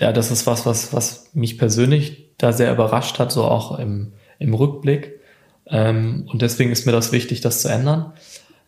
[0.00, 4.12] ja, das ist was, was, was mich persönlich da sehr überrascht hat, so auch im,
[4.38, 5.20] im Rückblick.
[5.66, 8.14] Ähm, und deswegen ist mir das wichtig, das zu ändern.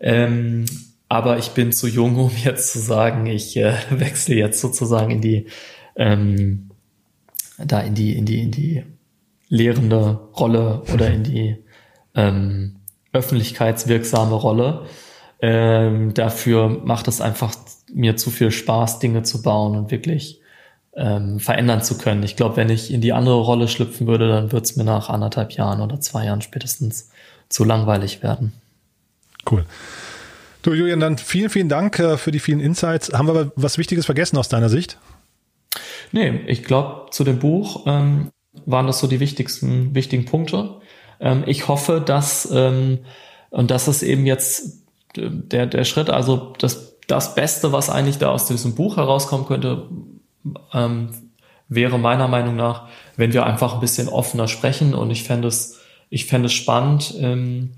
[0.00, 0.66] Ähm,
[1.08, 5.20] aber ich bin zu jung, um jetzt zu sagen, ich äh, wechsle jetzt sozusagen in
[5.20, 5.46] die,
[5.96, 6.70] ähm,
[7.58, 8.84] da in die, in die, in die
[9.48, 11.56] lehrende Rolle oder in die
[12.14, 12.76] ähm,
[13.12, 14.86] öffentlichkeitswirksame Rolle.
[15.40, 17.54] Ähm, dafür macht es einfach
[17.92, 20.40] mir zu viel Spaß, Dinge zu bauen und wirklich
[20.96, 22.22] ähm, verändern zu können.
[22.22, 25.10] Ich glaube, wenn ich in die andere Rolle schlüpfen würde, dann wird es mir nach
[25.10, 27.10] anderthalb Jahren oder zwei Jahren spätestens
[27.48, 28.52] zu langweilig werden.
[29.50, 29.64] Cool.
[30.64, 33.12] Du, Julian, dann vielen, vielen Dank äh, für die vielen Insights.
[33.12, 34.98] Haben wir was Wichtiges vergessen aus deiner Sicht?
[36.10, 38.30] Nee, ich glaube, zu dem Buch ähm,
[38.64, 40.80] waren das so die wichtigsten, wichtigen Punkte.
[41.20, 43.00] Ähm, ich hoffe, dass, ähm,
[43.50, 44.86] und das ist eben jetzt
[45.18, 49.44] äh, der, der Schritt, also das, das Beste, was eigentlich da aus diesem Buch herauskommen
[49.44, 49.90] könnte,
[50.72, 51.10] ähm,
[51.68, 55.78] wäre meiner Meinung nach, wenn wir einfach ein bisschen offener sprechen und ich fände es,
[56.08, 57.74] ich fände es spannend, ähm,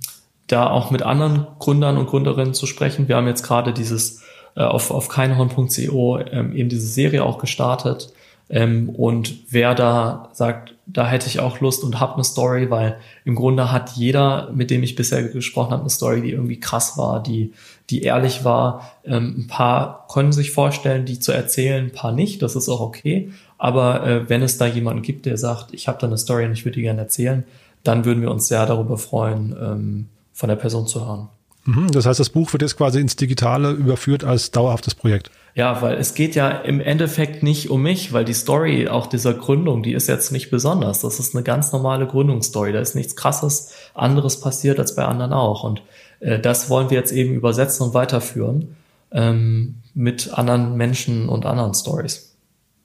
[0.46, 3.09] da auch mit anderen Gründern und Gründerinnen zu sprechen.
[3.09, 4.22] Wir haben jetzt gerade dieses
[4.56, 8.12] äh, auf, auf keinhorn.co ähm, eben diese Serie auch gestartet.
[8.48, 12.98] Ähm, und wer da sagt, da hätte ich auch Lust und habe eine Story, weil
[13.24, 16.96] im Grunde hat jeder, mit dem ich bisher gesprochen habe, eine Story, die irgendwie krass
[16.96, 17.52] war, die,
[17.90, 18.92] die ehrlich war.
[19.04, 22.80] Ähm, ein paar können sich vorstellen, die zu erzählen, ein paar nicht, das ist auch
[22.80, 23.30] okay.
[23.59, 26.52] Aber äh, wenn es da jemanden gibt, der sagt, ich habe da eine Story und
[26.52, 27.42] ich würde die gerne erzählen,
[27.82, 31.29] dann würden wir uns sehr darüber freuen, ähm, von der Person zu hören.
[31.64, 35.31] Mhm, das heißt, das Buch wird jetzt quasi ins Digitale überführt als dauerhaftes Projekt.
[35.55, 39.33] Ja, weil es geht ja im Endeffekt nicht um mich, weil die Story auch dieser
[39.33, 41.01] Gründung, die ist jetzt nicht besonders.
[41.01, 42.72] Das ist eine ganz normale Gründungsstory.
[42.72, 45.64] Da ist nichts krasses anderes passiert als bei anderen auch.
[45.64, 45.83] Und
[46.20, 48.77] äh, das wollen wir jetzt eben übersetzen und weiterführen
[49.11, 52.37] ähm, mit anderen Menschen und anderen Stories.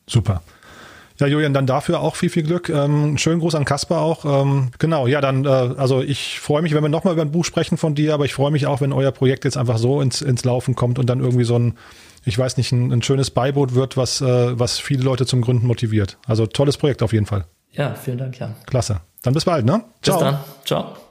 [0.07, 0.41] Super.
[1.21, 2.67] Ja, Julian, dann dafür auch viel, viel Glück.
[2.69, 4.25] Ähm, schönen Gruß an Kasper auch.
[4.25, 7.45] Ähm, genau, ja, dann, äh, also ich freue mich, wenn wir nochmal über ein Buch
[7.45, 10.23] sprechen von dir, aber ich freue mich auch, wenn euer Projekt jetzt einfach so ins,
[10.23, 11.77] ins Laufen kommt und dann irgendwie so ein,
[12.25, 15.67] ich weiß nicht, ein, ein schönes Beiboot wird, was, äh, was viele Leute zum Gründen
[15.67, 16.17] motiviert.
[16.25, 17.45] Also tolles Projekt auf jeden Fall.
[17.71, 18.55] Ja, vielen Dank, Jan.
[18.65, 19.01] Klasse.
[19.21, 19.83] Dann bis bald, ne?
[20.01, 20.17] Ciao.
[20.17, 20.39] Bis dann.
[20.65, 21.10] Ciao.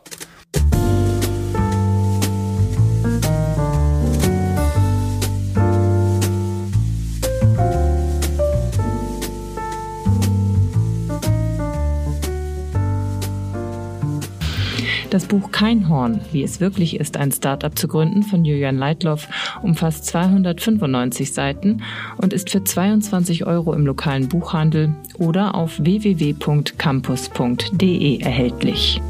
[15.11, 19.27] Das Buch Kein Horn, wie es wirklich ist, ein Startup zu gründen von Julian Leitloff,
[19.61, 21.83] umfasst 295 Seiten
[22.17, 29.01] und ist für 22 Euro im lokalen Buchhandel oder auf www.campus.de erhältlich.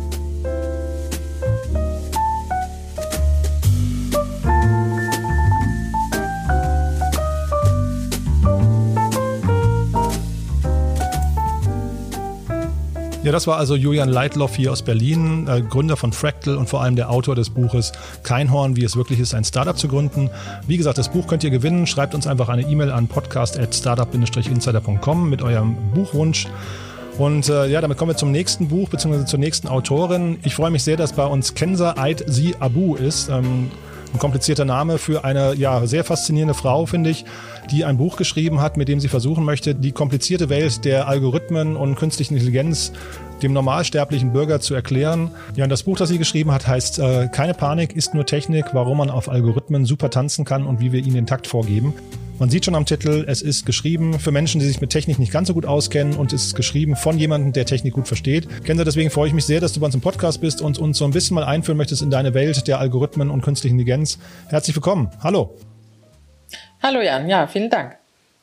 [13.23, 16.83] Ja, das war also Julian Leitloff hier aus Berlin, äh, Gründer von Fractal und vor
[16.83, 20.31] allem der Autor des Buches Keinhorn, wie es wirklich ist, ein Startup zu gründen.
[20.67, 21.87] Wie gesagt, das Buch könnt ihr gewinnen.
[21.87, 26.49] Schreibt uns einfach eine E-Mail an podcast.startup-insider.com mit eurem Buchwunsch.
[27.19, 29.27] Und äh, ja, damit kommen wir zum nächsten Buch bzw.
[29.27, 30.39] zur nächsten Autorin.
[30.43, 33.29] Ich freue mich sehr, dass bei uns Kenza Eid Si Abu ist.
[33.29, 33.71] Ähm,
[34.13, 37.25] Ein komplizierter Name für eine ja, sehr faszinierende Frau, finde ich,
[37.71, 41.77] die ein Buch geschrieben hat, mit dem sie versuchen möchte, die komplizierte Welt der Algorithmen
[41.77, 42.93] und künstlichen Intelligenz
[43.43, 45.31] dem normalsterblichen Bürger zu erklären.
[45.57, 48.67] Ja, und das Buch, das sie geschrieben hat, heißt äh, Keine Panik ist nur Technik,
[48.73, 51.95] warum man auf Algorithmen super tanzen kann und wie wir ihnen den Takt vorgeben.
[52.41, 55.31] Man sieht schon am Titel, es ist geschrieben für Menschen, die sich mit Technik nicht
[55.31, 58.65] ganz so gut auskennen und es ist geschrieben von jemandem, der Technik gut versteht.
[58.65, 60.97] Kenner, deswegen freue ich mich sehr, dass du bei uns im Podcast bist und uns
[60.97, 64.19] so ein bisschen mal einführen möchtest in deine Welt der Algorithmen und künstlichen Intelligenz.
[64.49, 65.11] Herzlich willkommen.
[65.23, 65.55] Hallo.
[66.83, 67.99] Hallo Jan, ja, vielen Dank.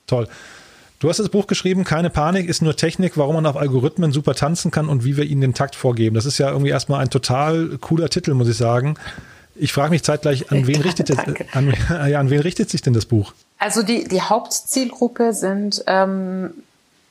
[0.05, 0.27] Toll.
[0.99, 4.35] Du hast das Buch geschrieben, keine Panik, ist nur Technik, warum man auf Algorithmen super
[4.35, 6.13] tanzen kann und wie wir ihnen den Takt vorgeben.
[6.13, 8.95] Das ist ja irgendwie erstmal ein total cooler Titel, muss ich sagen.
[9.59, 11.17] Ich frage mich zeitgleich, an wen, richtet es,
[11.53, 11.73] an,
[12.09, 13.33] ja, an wen richtet sich denn das Buch?
[13.57, 16.51] Also die, die Hauptzielgruppe sind ähm,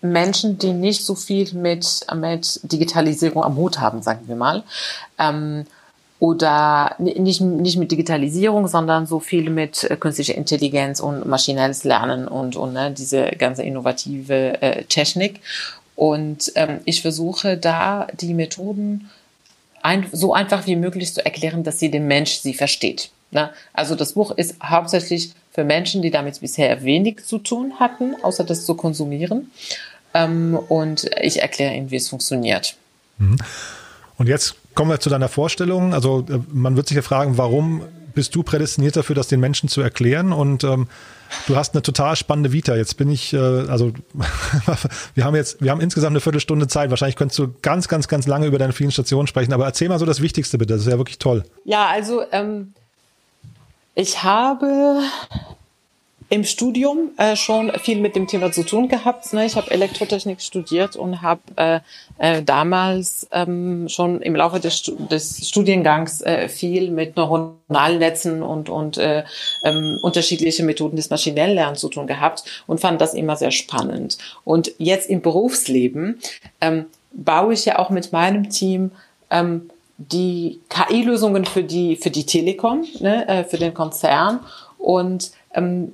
[0.00, 4.62] Menschen, die nicht so viel mit, mit Digitalisierung am Hut haben, sagen wir mal.
[5.18, 5.66] Ähm,
[6.18, 12.26] oder nicht, nicht mit Digitalisierung, sondern so viel mit äh, künstlicher Intelligenz und maschinelles Lernen
[12.26, 15.40] und, und ne, diese ganze innovative äh, Technik.
[15.94, 19.10] Und ähm, ich versuche da die Methoden
[19.86, 23.10] ein, so einfach wie möglich zu erklären, dass sie den Mensch sie versteht.
[23.30, 23.50] Ne?
[23.72, 28.42] Also das Buch ist hauptsächlich für Menschen, die damit bisher wenig zu tun hatten, außer
[28.42, 29.50] das zu konsumieren.
[30.12, 32.76] Ähm, und ich erkläre ihnen, wie es funktioniert.
[33.18, 33.36] Mhm.
[34.18, 35.94] Und jetzt kommen wir zu deiner Vorstellung.
[35.94, 37.82] Also äh, man wird sich ja fragen, warum
[38.16, 40.32] bist du prädestiniert dafür, das den Menschen zu erklären?
[40.32, 40.88] Und ähm,
[41.46, 42.74] du hast eine total spannende Vita.
[42.74, 43.92] Jetzt bin ich, äh, also
[45.14, 46.90] wir haben jetzt, wir haben insgesamt eine Viertelstunde Zeit.
[46.90, 49.52] Wahrscheinlich könntest du ganz, ganz, ganz lange über deine vielen Stationen sprechen.
[49.52, 50.72] Aber erzähl mal so das Wichtigste bitte.
[50.72, 51.44] Das ist ja wirklich toll.
[51.64, 52.72] Ja, also ähm,
[53.94, 55.00] ich habe
[56.28, 59.32] im Studium äh, schon viel mit dem Thema zu tun gehabt.
[59.32, 59.46] Ne?
[59.46, 61.80] Ich habe Elektrotechnik studiert und habe äh,
[62.18, 68.98] äh, damals ähm, schon im Laufe des, des Studiengangs äh, viel mit Neuronalnetzen und, und
[68.98, 69.24] äh,
[69.62, 74.18] ähm, unterschiedliche Methoden des maschinellen Lernens zu tun gehabt und fand das immer sehr spannend.
[74.44, 76.18] Und jetzt im Berufsleben
[76.60, 78.90] ähm, baue ich ja auch mit meinem Team
[79.30, 84.40] ähm, die KI-Lösungen für die für die Telekom, ne, äh, für den Konzern
[84.78, 85.92] und ähm,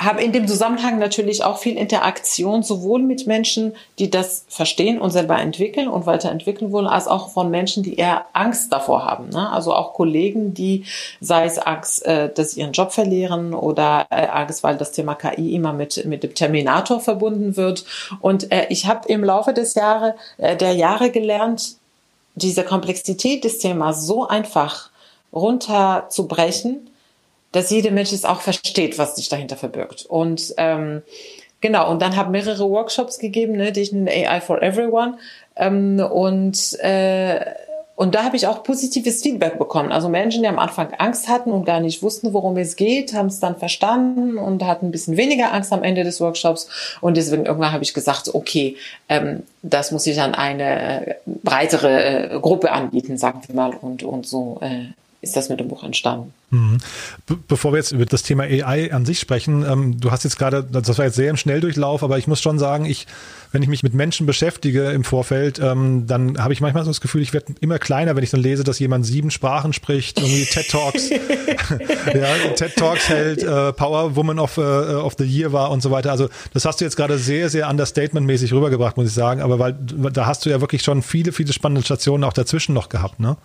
[0.00, 5.10] habe in dem Zusammenhang natürlich auch viel Interaktion sowohl mit Menschen, die das verstehen und
[5.10, 9.30] selber entwickeln und weiterentwickeln wollen, als auch von Menschen, die eher Angst davor haben.
[9.30, 9.50] Ne?
[9.50, 10.84] Also auch Kollegen, die
[11.20, 15.16] sei es Angst, äh, dass sie ihren Job verlieren oder äh, Angst, weil das Thema
[15.16, 17.84] KI immer mit mit dem Terminator verbunden wird.
[18.20, 21.76] Und äh, ich habe im Laufe des Jahre äh, der Jahre gelernt,
[22.36, 24.90] diese Komplexität des Themas so einfach
[25.32, 26.88] runterzubrechen
[27.52, 30.06] dass jeder Mensch es auch versteht, was sich dahinter verbirgt.
[30.06, 31.02] Und ähm,
[31.60, 35.18] genau, und dann habe mehrere Workshops gegeben, ne, die ich nenne AI for Everyone.
[35.56, 37.40] Ähm, und äh,
[37.98, 39.90] und da habe ich auch positives Feedback bekommen.
[39.90, 43.26] Also Menschen, die am Anfang Angst hatten und gar nicht wussten, worum es geht, haben
[43.26, 46.68] es dann verstanden und hatten ein bisschen weniger Angst am Ende des Workshops.
[47.00, 48.76] Und deswegen irgendwann habe ich gesagt, okay,
[49.08, 53.72] ähm, das muss ich an eine äh, breitere äh, Gruppe anbieten, sagen wir mal.
[53.74, 56.32] Und, und so äh, ist das mit dem Buch entstanden.
[56.50, 56.78] Mhm.
[57.46, 60.62] bevor wir jetzt über das Thema AI an sich sprechen, ähm, du hast jetzt gerade,
[60.64, 63.06] das war jetzt sehr im Schnelldurchlauf, aber ich muss schon sagen, ich,
[63.52, 67.02] wenn ich mich mit Menschen beschäftige im Vorfeld, ähm, dann habe ich manchmal so das
[67.02, 70.44] Gefühl, ich werde immer kleiner, wenn ich dann lese, dass jemand sieben Sprachen spricht, irgendwie
[70.50, 71.10] TED Talks,
[72.14, 75.90] ja, TED Talks hält, äh, Power Woman of, äh, of the Year war und so
[75.90, 76.12] weiter.
[76.12, 79.76] Also das hast du jetzt gerade sehr, sehr understatement-mäßig rübergebracht, muss ich sagen, aber weil
[80.12, 83.36] da hast du ja wirklich schon viele, viele spannende Stationen auch dazwischen noch gehabt, ne?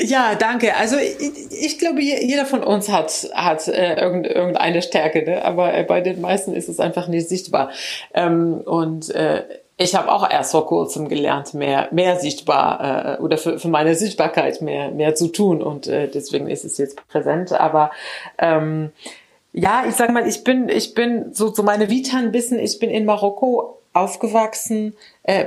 [0.00, 0.76] Ja, danke.
[0.76, 5.44] Also ich, ich, glaube, jeder von uns hat, hat äh, irgendeine Stärke, ne?
[5.44, 7.70] aber äh, bei den meisten ist es einfach nicht sichtbar.
[8.14, 9.42] Ähm, und äh,
[9.76, 13.96] ich habe auch erst vor kurzem gelernt, mehr, mehr sichtbar äh, oder für, für meine
[13.96, 17.52] Sichtbarkeit mehr, mehr zu tun und äh, deswegen ist es jetzt präsent.
[17.52, 17.90] Aber
[18.38, 18.90] ähm,
[19.52, 22.78] ja, ich sag mal, ich bin, ich bin so, so meine Vita ein bisschen, ich
[22.78, 24.94] bin in Marokko aufgewachsen.
[25.24, 25.46] Äh,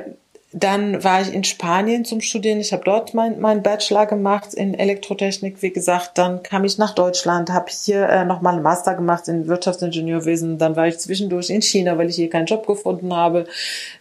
[0.54, 2.60] dann war ich in Spanien zum Studieren.
[2.60, 6.18] Ich habe dort meinen mein Bachelor gemacht in Elektrotechnik, wie gesagt.
[6.18, 10.58] Dann kam ich nach Deutschland, habe hier äh, nochmal einen Master gemacht in Wirtschaftsingenieurwesen.
[10.58, 13.46] Dann war ich zwischendurch in China, weil ich hier keinen Job gefunden habe.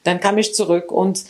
[0.03, 1.25] Dann kam ich zurück und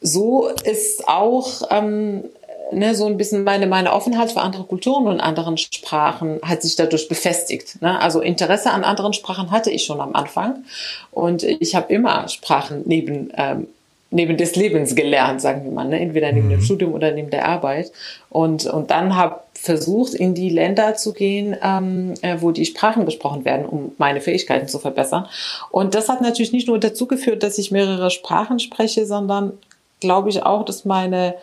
[0.00, 2.22] so ist auch ähm,
[2.70, 6.76] ne, so ein bisschen meine, meine Offenheit für andere Kulturen und anderen Sprachen hat sich
[6.76, 7.82] dadurch befestigt.
[7.82, 8.00] Ne?
[8.00, 10.64] Also Interesse an anderen Sprachen hatte ich schon am Anfang
[11.10, 13.66] und ich habe immer Sprachen neben ähm,
[14.10, 15.98] neben des Lebens gelernt, sagen wir mal, ne?
[15.98, 16.52] entweder neben mhm.
[16.52, 17.92] dem Studium oder neben der Arbeit.
[18.30, 23.04] Und, und dann habe versucht, in die Länder zu gehen, ähm, äh, wo die Sprachen
[23.04, 25.26] besprochen werden, um meine Fähigkeiten zu verbessern.
[25.70, 29.54] Und das hat natürlich nicht nur dazu geführt, dass ich mehrere Sprachen spreche, sondern
[30.00, 31.34] glaube ich auch, dass meine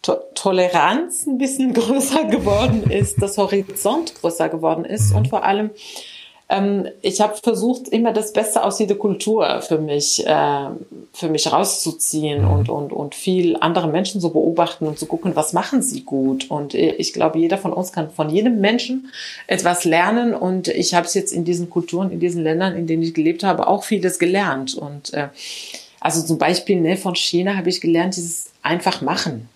[0.00, 5.16] to Toleranz ein bisschen größer geworden ist, das Horizont größer geworden ist mhm.
[5.16, 5.70] und vor allem
[6.48, 10.66] ähm, ich habe versucht, immer das Beste aus jeder Kultur für mich, äh,
[11.12, 12.50] für mich rauszuziehen mhm.
[12.50, 16.50] und, und, und viel andere Menschen zu beobachten und zu gucken, was machen sie gut.
[16.50, 19.10] Und ich glaube, jeder von uns kann von jedem Menschen
[19.46, 20.34] etwas lernen.
[20.34, 23.42] Und ich habe es jetzt in diesen Kulturen, in diesen Ländern, in denen ich gelebt
[23.42, 24.74] habe, auch vieles gelernt.
[24.74, 25.28] Und äh,
[26.00, 29.48] also zum Beispiel ne, von China habe ich gelernt, dieses einfach machen.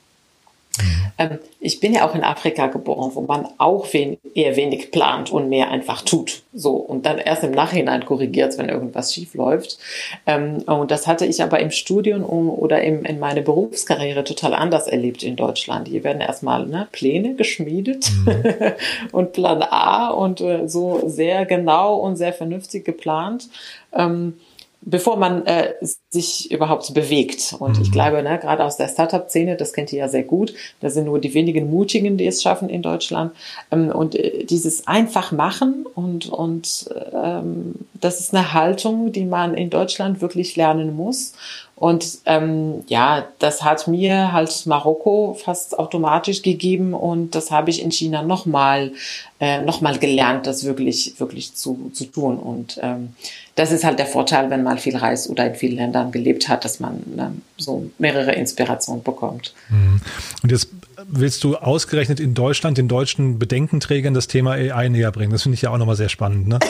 [1.19, 5.31] Ähm, ich bin ja auch in Afrika geboren, wo man auch wen, eher wenig plant
[5.31, 6.43] und mehr einfach tut.
[6.53, 9.79] So und dann erst im Nachhinein korrigiert, wenn irgendwas schief läuft.
[10.27, 14.87] Ähm, und das hatte ich aber im Studium oder im, in meiner Berufskarriere total anders
[14.87, 15.89] erlebt in Deutschland.
[15.89, 18.45] Hier werden erstmal ne, Pläne geschmiedet mhm.
[19.13, 23.49] und Plan A und äh, so sehr genau und sehr vernünftig geplant.
[23.93, 24.35] Ähm,
[24.81, 25.75] bevor man äh,
[26.09, 27.55] sich überhaupt bewegt.
[27.59, 27.83] Und mhm.
[27.83, 31.07] ich glaube, ne, gerade aus der Startup-Szene, das kennt ihr ja sehr gut, da sind
[31.07, 33.33] nur die wenigen Mutigen, die es schaffen in Deutschland.
[33.71, 39.55] Ähm, und äh, dieses einfach machen und, und ähm, das ist eine Haltung, die man
[39.55, 41.33] in Deutschland wirklich lernen muss.
[41.79, 47.83] Und ähm, ja, das hat mir halt Marokko fast automatisch gegeben und das habe ich
[47.83, 48.93] in China nochmal
[49.39, 52.39] äh, noch mal gelernt, das wirklich, wirklich zu, zu tun.
[52.39, 53.15] Und ähm,
[53.59, 56.65] das ist halt der Vorteil, wenn man viel reist oder in vielen Ländern gelebt hat,
[56.65, 59.53] dass man ne, so mehrere Inspirationen bekommt.
[59.69, 60.01] Mhm.
[60.45, 60.69] Und jetzt
[61.09, 65.33] willst du ausgerechnet in Deutschland den deutschen Bedenkenträgern das Thema AI näher bringen.
[65.33, 66.49] Das finde ich ja auch nochmal sehr spannend.
[66.49, 66.59] Ne?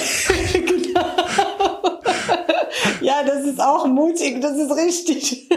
[3.01, 5.48] Ja, das ist auch mutig, das ist richtig.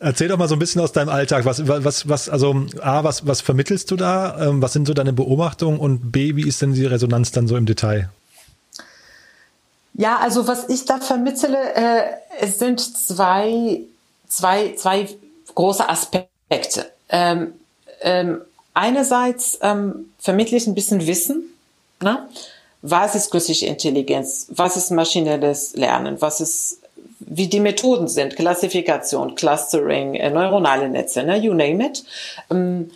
[0.00, 1.44] Erzähl doch mal so ein bisschen aus deinem Alltag.
[1.44, 4.48] Was, was, was, also A, was, was vermittelst du da?
[4.48, 5.78] Ähm, was sind so deine Beobachtungen?
[5.78, 8.10] Und B, wie ist denn die Resonanz dann so im Detail?
[9.98, 12.02] Ja, also was ich da vermittle, äh,
[12.40, 13.80] es sind zwei,
[14.28, 15.08] zwei, zwei
[15.54, 16.90] große Aspekte.
[17.08, 17.54] Ähm,
[18.02, 18.42] ähm,
[18.74, 21.44] einerseits ähm, vermittle ich ein bisschen Wissen.
[22.00, 22.28] Ne?
[22.82, 26.80] was ist künstliche Intelligenz, was ist maschinelles Lernen, was ist,
[27.18, 32.04] wie die Methoden sind, Klassifikation, Clustering, äh, neuronale Netze, ne, you name it.
[32.50, 32.90] Ähm,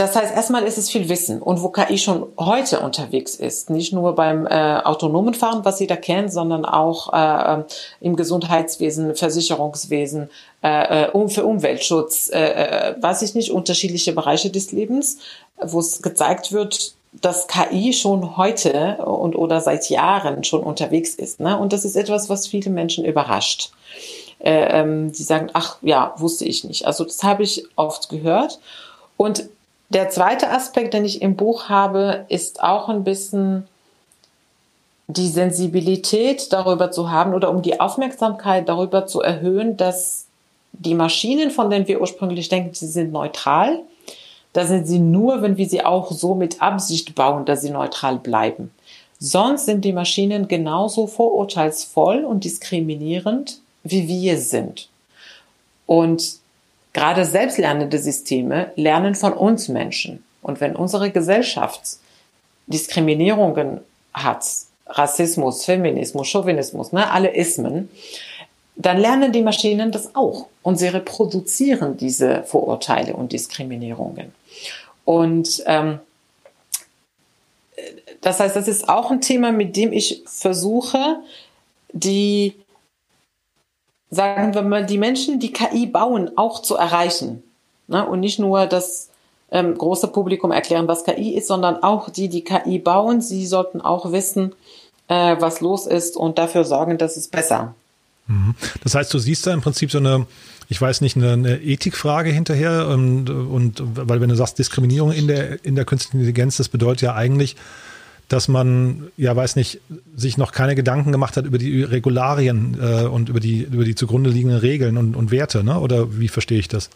[0.00, 3.92] das heißt, erstmal ist es viel Wissen und wo KI schon heute unterwegs ist, nicht
[3.92, 7.64] nur beim äh, autonomen Fahren, was jeder kennt, sondern auch äh,
[8.00, 10.30] im Gesundheitswesen, Versicherungswesen,
[10.62, 15.18] äh, äh, um für Umweltschutz, äh, äh, weiß ich nicht, unterschiedliche Bereiche des Lebens,
[15.62, 21.40] wo es gezeigt wird, dass KI schon heute und oder seit Jahren schon unterwegs ist.
[21.40, 21.58] Ne?
[21.58, 23.70] Und das ist etwas, was viele Menschen überrascht.
[24.38, 26.86] Äh, ähm, die sagen, ach ja, wusste ich nicht.
[26.86, 28.60] Also das habe ich oft gehört.
[29.18, 29.50] Und
[29.90, 33.66] der zweite Aspekt, den ich im Buch habe, ist auch ein bisschen
[35.08, 40.26] die Sensibilität darüber zu haben oder um die Aufmerksamkeit darüber zu erhöhen, dass
[40.72, 43.80] die Maschinen, von denen wir ursprünglich denken, sie sind neutral,
[44.52, 48.18] da sind sie nur, wenn wir sie auch so mit Absicht bauen, dass sie neutral
[48.18, 48.70] bleiben.
[49.18, 54.88] Sonst sind die Maschinen genauso vorurteilsvoll und diskriminierend, wie wir sind.
[55.86, 56.39] Und
[56.92, 60.24] gerade selbstlernende Systeme lernen von uns Menschen.
[60.42, 61.82] Und wenn unsere Gesellschaft
[62.66, 63.80] Diskriminierungen
[64.12, 64.44] hat,
[64.86, 67.90] Rassismus, Feminismus, Chauvinismus, ne, alle Ismen,
[68.76, 74.32] dann lernen die Maschinen das auch und sie reproduzieren diese Vorurteile und Diskriminierungen.
[75.04, 76.00] Und ähm,
[78.20, 81.20] das heißt, das ist auch ein Thema, mit dem ich versuche,
[81.92, 82.54] die,
[84.10, 87.42] sagen wir mal, die Menschen, die KI bauen, auch zu erreichen.
[87.88, 88.06] Ne?
[88.06, 89.08] Und nicht nur das
[89.50, 93.80] ähm, große Publikum erklären, was KI ist, sondern auch die, die KI bauen, sie sollten
[93.80, 94.52] auch wissen,
[95.08, 97.74] äh, was los ist und dafür sorgen, dass es besser.
[98.26, 98.54] Mhm.
[98.82, 100.26] Das heißt, du siehst da im Prinzip so eine
[100.70, 105.64] ich weiß nicht, eine, Ethikfrage hinterher und, und weil wenn du sagst Diskriminierung in der,
[105.64, 107.56] in der künstlichen Intelligenz, das bedeutet ja eigentlich,
[108.30, 109.80] dass man, ja weiß nicht,
[110.16, 113.96] sich noch keine Gedanken gemacht hat über die Regularien äh, und über die, über die
[113.96, 115.80] zugrunde liegenden Regeln und, und Werte, ne?
[115.80, 116.90] Oder wie verstehe ich das?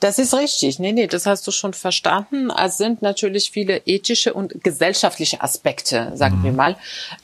[0.00, 0.78] Das ist richtig.
[0.78, 2.50] Nee, nee, das hast du schon verstanden.
[2.50, 6.44] Es sind natürlich viele ethische und gesellschaftliche Aspekte, sagen mhm.
[6.44, 6.76] wir mal,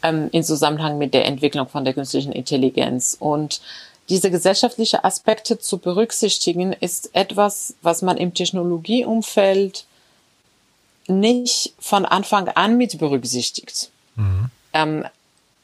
[0.02, 3.16] ähm, in Zusammenhang mit der Entwicklung von der künstlichen Intelligenz.
[3.18, 3.60] Und
[4.08, 9.84] diese gesellschaftliche Aspekte zu berücksichtigen, ist etwas, was man im Technologieumfeld
[11.06, 13.90] nicht von Anfang an mit berücksichtigt.
[14.16, 14.50] Mhm.
[14.72, 15.04] Ähm,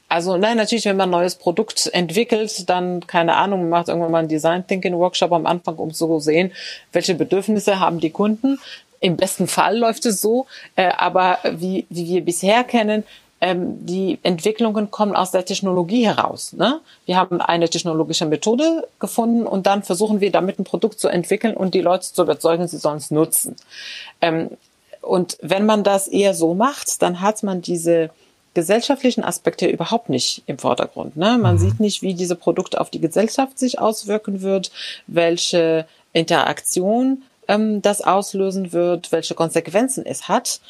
[0.09, 4.18] also nein, natürlich, wenn man ein neues Produkt entwickelt, dann, keine Ahnung, macht irgendwann mal
[4.18, 6.51] einen Design Thinking Workshop am Anfang, um zu sehen,
[6.93, 8.59] welche Bedürfnisse haben die Kunden.
[8.99, 13.05] Im besten Fall läuft es so, äh, aber wie, wie wir bisher kennen,
[13.41, 16.53] ähm, die Entwicklungen kommen aus der Technologie heraus.
[16.53, 16.80] Ne?
[17.07, 21.57] Wir haben eine technologische Methode gefunden und dann versuchen wir damit ein Produkt zu entwickeln
[21.57, 23.57] und die Leute zu überzeugen, sie sollen es nutzen.
[24.20, 24.51] Ähm,
[25.01, 28.11] und wenn man das eher so macht, dann hat man diese
[28.55, 31.16] gesellschaftlichen Aspekte überhaupt nicht im Vordergrund.
[31.16, 31.38] Ne?
[31.38, 31.59] Man mhm.
[31.59, 34.72] sieht nicht, wie diese Produkte auf die Gesellschaft sich auswirken wird,
[35.07, 40.61] welche Interaktion ähm, das auslösen wird, welche Konsequenzen es hat.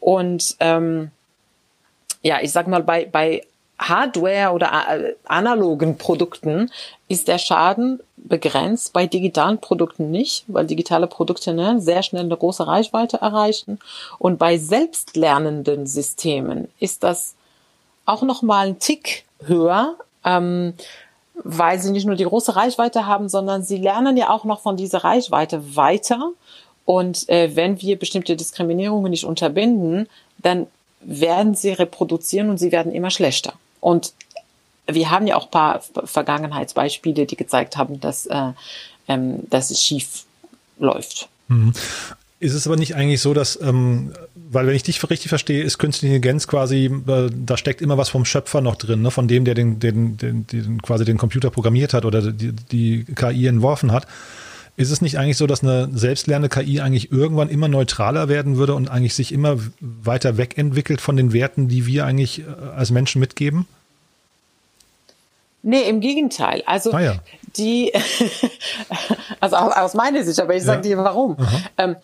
[0.00, 1.10] Und ähm,
[2.22, 3.42] ja, ich sag mal, bei, bei
[3.80, 6.70] Hardware oder äh, analogen Produkten
[7.08, 12.36] ist der Schaden begrenzt, bei digitalen Produkten nicht, weil digitale Produkte ne, sehr schnell eine
[12.36, 13.78] große Reichweite erreichen.
[14.18, 17.34] Und bei selbstlernenden Systemen ist das
[18.04, 20.74] auch noch mal ein Tick höher, ähm,
[21.42, 24.76] weil sie nicht nur die große Reichweite haben, sondern sie lernen ja auch noch von
[24.76, 26.32] dieser Reichweite weiter.
[26.84, 30.06] Und äh, wenn wir bestimmte Diskriminierungen nicht unterbinden,
[30.38, 30.66] dann
[31.00, 33.54] werden sie reproduzieren und sie werden immer schlechter.
[33.80, 34.12] Und
[34.86, 38.52] wir haben ja auch paar Vergangenheitsbeispiele, die gezeigt haben, dass, äh,
[39.08, 40.24] ähm, dass es schief
[40.78, 41.28] läuft.
[41.48, 41.72] Mhm.
[42.40, 45.76] Ist es aber nicht eigentlich so, dass, ähm, weil wenn ich dich richtig verstehe, ist
[45.76, 49.10] künstliche Intelligenz quasi, äh, da steckt immer was vom Schöpfer noch drin, ne?
[49.10, 53.04] von dem, der den, den, den, den quasi den Computer programmiert hat oder die, die
[53.14, 54.06] KI entworfen hat.
[54.76, 58.74] Ist es nicht eigentlich so, dass eine selbstlernende KI eigentlich irgendwann immer neutraler werden würde
[58.74, 62.44] und eigentlich sich immer weiter wegentwickelt von den Werten, die wir eigentlich äh,
[62.76, 63.66] als Menschen mitgeben?
[65.62, 66.62] Nee, im Gegenteil.
[66.66, 67.14] Also ah, ja.
[67.56, 67.92] die,
[69.40, 70.96] also aus meiner Sicht, aber ich sage ja.
[70.96, 71.36] dir warum.
[71.76, 71.96] Ähm,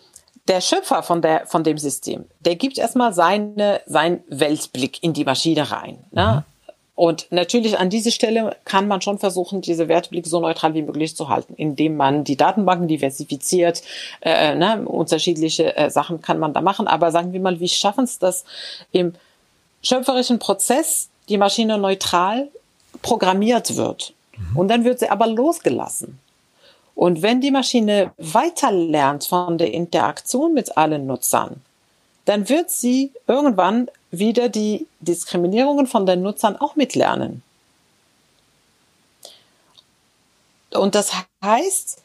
[0.47, 5.25] der Schöpfer von, der, von dem System, der gibt erstmal seine, seinen Weltblick in die
[5.25, 5.97] Maschine rein.
[6.11, 6.45] Ne?
[6.47, 6.56] Mhm.
[6.97, 11.15] Und natürlich an dieser Stelle kann man schon versuchen, diese Werteblick so neutral wie möglich
[11.15, 13.83] zu halten, indem man die Datenbanken diversifiziert,
[14.21, 16.87] äh, ne, unterschiedliche äh, Sachen kann man da machen.
[16.87, 18.45] Aber sagen wir mal, wie schaffen es das
[18.91, 19.13] im
[19.83, 22.47] schöpferischen Prozess, die Maschine neutral
[23.03, 24.13] programmiert wird.
[24.35, 24.57] Mhm.
[24.57, 26.17] Und dann wird sie aber losgelassen.
[26.95, 31.61] Und wenn die Maschine weiter lernt von der Interaktion mit allen Nutzern,
[32.25, 37.43] dann wird sie irgendwann wieder die Diskriminierungen von den Nutzern auch mitlernen.
[40.71, 41.11] Und das
[41.43, 42.01] heißt,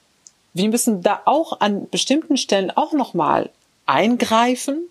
[0.55, 3.50] wir müssen da auch an bestimmten Stellen auch nochmal
[3.86, 4.88] eingreifen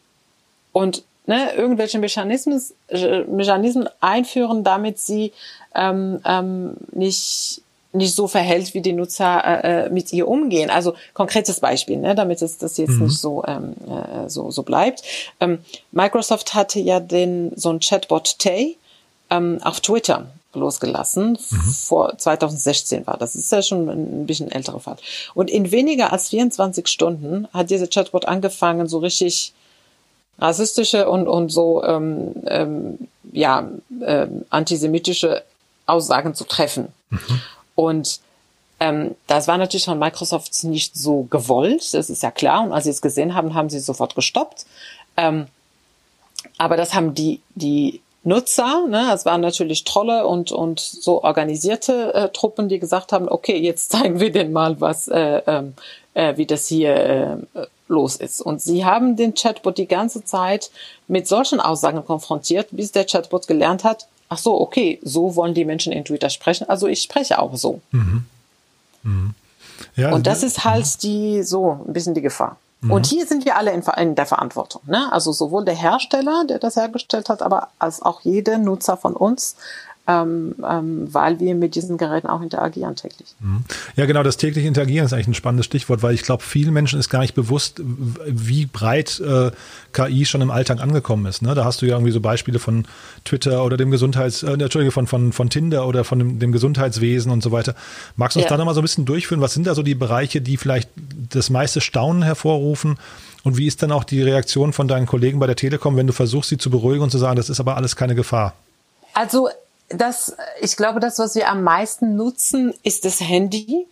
[0.71, 5.33] und ne, irgendwelche Mechanismen, äh, Mechanismen einführen, damit sie
[5.75, 7.61] ähm, ähm, nicht
[7.93, 10.69] nicht so verhält, wie die Nutzer äh, äh, mit ihr umgehen.
[10.69, 13.05] Also konkretes Beispiel, ne, damit es das jetzt mhm.
[13.05, 15.03] nicht so ähm, äh, so so bleibt.
[15.39, 15.59] Ähm,
[15.91, 18.77] Microsoft hatte ja den so ein Chatbot Tay
[19.29, 21.37] ähm, auf Twitter losgelassen.
[21.49, 21.71] Mhm.
[21.71, 23.35] Vor 2016 war das.
[23.35, 24.97] ist ja schon ein bisschen älterer Fall.
[25.33, 29.53] Und in weniger als 24 Stunden hat dieser Chatbot angefangen, so richtig
[30.39, 32.97] rassistische und und so ähm, ähm,
[33.31, 33.69] ja
[34.05, 35.43] ähm, antisemitische
[35.85, 36.87] Aussagen zu treffen.
[37.09, 37.41] Mhm.
[37.81, 38.19] Und
[38.79, 42.63] ähm, das war natürlich von Microsoft nicht so gewollt, das ist ja klar.
[42.63, 44.65] Und als sie es gesehen haben, haben sie sofort gestoppt.
[45.17, 45.47] Ähm,
[46.57, 52.13] aber das haben die, die Nutzer, ne, es waren natürlich Trolle und, und so organisierte
[52.13, 55.73] äh, Truppen, die gesagt haben, okay, jetzt zeigen wir denen mal, was, äh, ähm,
[56.13, 56.95] äh, wie das hier
[57.55, 58.41] äh, los ist.
[58.41, 60.69] Und sie haben den Chatbot die ganze Zeit
[61.07, 65.65] mit solchen Aussagen konfrontiert, bis der Chatbot gelernt hat, ach so, okay, so wollen die
[65.65, 67.81] Menschen in Twitter sprechen, also ich spreche auch so.
[67.91, 68.23] Mhm.
[69.03, 69.33] Mhm.
[69.95, 70.99] Ja, und das ist halt mhm.
[71.01, 72.55] die, so ein bisschen die Gefahr.
[72.79, 72.91] Mhm.
[72.91, 74.83] Und hier sind wir alle in, in, der Verantwortung.
[74.85, 75.11] Ne?
[75.11, 79.57] Also sowohl der Hersteller, der das hergestellt hat, aber als auch jeder Nutzer von uns
[80.07, 83.35] ähm, ähm, weil wir mit diesen Geräten auch interagieren täglich.
[83.39, 83.63] Mhm.
[83.95, 86.99] Ja, genau, das tägliche Interagieren ist eigentlich ein spannendes Stichwort, weil ich glaube, vielen Menschen
[86.99, 87.81] ist gar nicht bewusst,
[88.25, 89.51] wie breit äh,
[89.93, 91.43] KI schon im Alltag angekommen ist.
[91.43, 91.53] Ne?
[91.53, 92.85] Da hast du ja irgendwie so Beispiele von
[93.25, 97.31] Twitter oder dem Gesundheits, äh, Entschuldige, von, von, von Tinder oder von dem, dem Gesundheitswesen
[97.31, 97.75] und so weiter.
[98.15, 98.49] Magst du uns ja.
[98.49, 99.41] da nochmal so ein bisschen durchführen?
[99.41, 100.89] Was sind da so die Bereiche, die vielleicht
[101.29, 102.97] das meiste Staunen hervorrufen?
[103.43, 106.13] Und wie ist dann auch die Reaktion von deinen Kollegen bei der Telekom, wenn du
[106.13, 108.53] versuchst, sie zu beruhigen und zu sagen, das ist aber alles keine Gefahr?
[109.13, 109.49] Also
[109.93, 113.87] das, ich glaube, das, was wir am meisten nutzen, ist das Handy.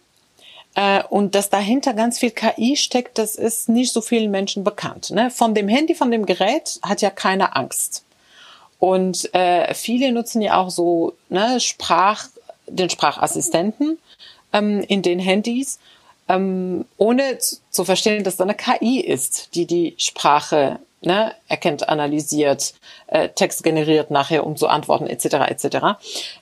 [0.76, 5.12] Äh, und dass dahinter ganz viel KI steckt, das ist nicht so vielen Menschen bekannt.
[5.12, 5.32] Ne?
[5.32, 8.04] Von dem Handy, von dem Gerät hat ja keiner Angst.
[8.80, 12.28] Und äh, viele nutzen ja auch so ne, Sprach,
[12.68, 13.98] den Sprachassistenten
[14.54, 15.80] ähm, in den Handys,
[16.28, 22.74] ähm, ohne zu verstehen, dass da eine KI ist, die die Sprache ne, erkennt, analysiert,
[23.08, 25.26] äh, Text generiert nachher, um zu antworten, etc.
[25.50, 25.78] etc.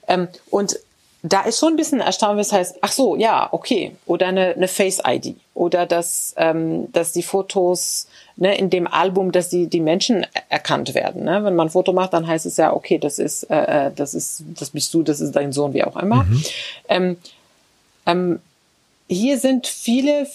[0.07, 0.79] Ähm, und
[1.23, 4.67] da ist schon ein bisschen erstaunt, was heißt, ach so, ja, okay, oder eine, eine
[4.67, 10.25] Face-ID oder dass, ähm, dass die Fotos ne, in dem Album, dass die, die Menschen
[10.49, 11.23] erkannt werden.
[11.23, 11.43] Ne?
[11.43, 14.13] Wenn man ein Foto macht, dann heißt es ja, okay, das ist, äh, äh das
[14.13, 16.23] ist, das bist du, das ist dein Sohn, wie auch immer.
[16.23, 16.43] Mhm.
[16.87, 17.17] Ähm,
[18.05, 18.39] ähm,
[19.09, 20.27] hier sind viele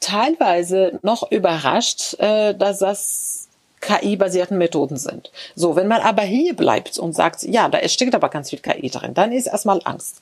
[0.00, 3.41] teilweise noch überrascht, äh, dass das
[3.82, 5.30] KI-basierten Methoden sind.
[5.54, 8.88] So, wenn man aber hier bleibt und sagt, ja, da steckt aber ganz viel KI
[8.88, 10.16] drin, dann ist erstmal Angst.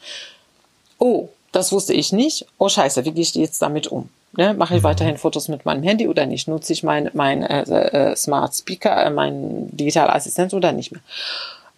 [0.99, 2.47] Oh, das wusste ich nicht.
[2.59, 4.09] Oh Scheiße, wie gehe ich jetzt damit um?
[4.33, 4.85] Ne, mache ich mhm.
[4.85, 6.47] weiterhin Fotos mit meinem Handy oder nicht?
[6.47, 11.01] Nutze ich mein, mein äh, äh, Smart Speaker, äh, mein digitaler Assistent oder nicht mehr?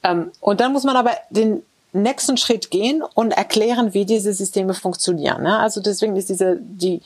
[0.05, 1.63] Ähm, und dann muss man aber den
[1.95, 5.43] nächsten Schritt gehen und erklären, wie diese Systeme funktionieren.
[5.43, 5.59] Ne?
[5.59, 7.01] Also deswegen ist diese die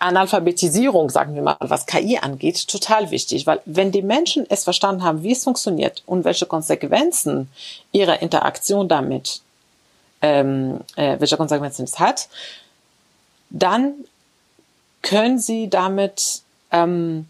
[0.00, 5.04] Analphabetisierung, sagen wir mal, was KI angeht, total wichtig, weil wenn die Menschen es verstanden
[5.04, 7.48] haben, wie es funktioniert und welche Konsequenzen
[7.92, 9.42] ihre Interaktion damit,
[10.22, 12.28] ähm, äh, welche Konsequenzen es hat,
[13.50, 13.94] dann
[15.02, 17.26] können sie damit ähm,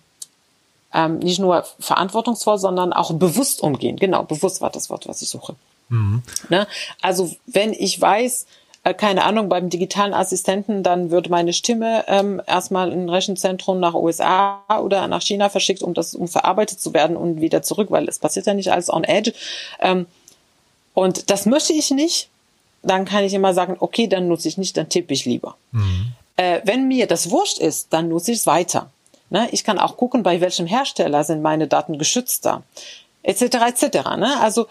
[0.92, 3.96] ähm, nicht nur verantwortungsvoll, sondern auch bewusst umgehen.
[3.96, 5.54] Genau, bewusst war das Wort, was ich suche.
[5.88, 6.22] Mhm.
[6.48, 6.66] Ne?
[7.00, 8.46] Also wenn ich weiß,
[8.82, 13.78] äh, keine Ahnung, beim digitalen Assistenten, dann wird meine Stimme ähm, erstmal in ein Rechenzentrum
[13.78, 17.90] nach USA oder nach China verschickt, um das um verarbeitet zu werden und wieder zurück,
[17.90, 19.34] weil es passiert ja nicht alles on edge.
[19.80, 20.06] Ähm,
[20.94, 22.28] und das möchte ich nicht.
[22.82, 25.56] Dann kann ich immer sagen, okay, dann nutze ich nicht, dann tippe ich lieber.
[25.72, 26.12] Mhm.
[26.36, 28.90] Äh, wenn mir das wurscht ist, dann nutze ich es weiter.
[29.28, 29.48] Ne?
[29.52, 32.62] Ich kann auch gucken, bei welchem Hersteller sind meine Daten geschützter,
[33.22, 33.42] etc.
[33.42, 33.84] etc.
[34.16, 34.40] Ne?
[34.40, 34.66] Also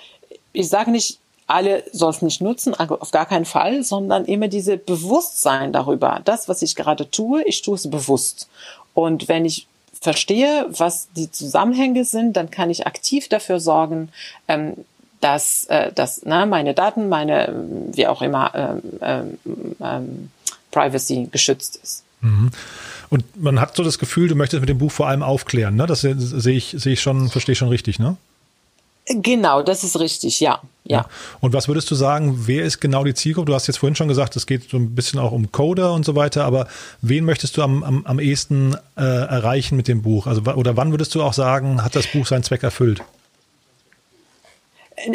[0.52, 1.20] ich sage nicht,
[1.50, 6.22] alle sollen es nicht nutzen, auf gar keinen Fall, sondern immer diese Bewusstsein darüber.
[6.24, 8.48] Das, was ich gerade tue, ich tue es bewusst.
[8.94, 9.68] Und wenn ich
[10.00, 14.10] verstehe, was die Zusammenhänge sind, dann kann ich aktiv dafür sorgen,
[14.48, 14.74] ähm,
[15.22, 17.54] dass, äh, dass na, meine Daten, meine,
[17.94, 19.40] wie auch immer, ähm, ähm,
[19.82, 20.32] ähm,
[20.72, 22.04] Privacy geschützt ist.
[22.22, 22.52] Mhm.
[23.10, 25.88] Und man hat so das Gefühl, du möchtest mit dem Buch vor allem aufklären, ne?
[25.88, 28.18] Das sehe ich, sehe ich schon, verstehe ich schon richtig, ne?
[29.10, 30.62] Genau, das ist richtig, ja.
[30.84, 31.08] ja.
[31.40, 33.48] Und was würdest du sagen, wer ist genau die Zielgruppe?
[33.48, 36.06] Du hast jetzt vorhin schon gesagt, es geht so ein bisschen auch um Coder und
[36.06, 36.68] so weiter, aber
[37.02, 40.28] wen möchtest du am, am, am ehesten äh, erreichen mit dem Buch?
[40.28, 43.02] Also, oder wann würdest du auch sagen, hat das Buch seinen Zweck erfüllt?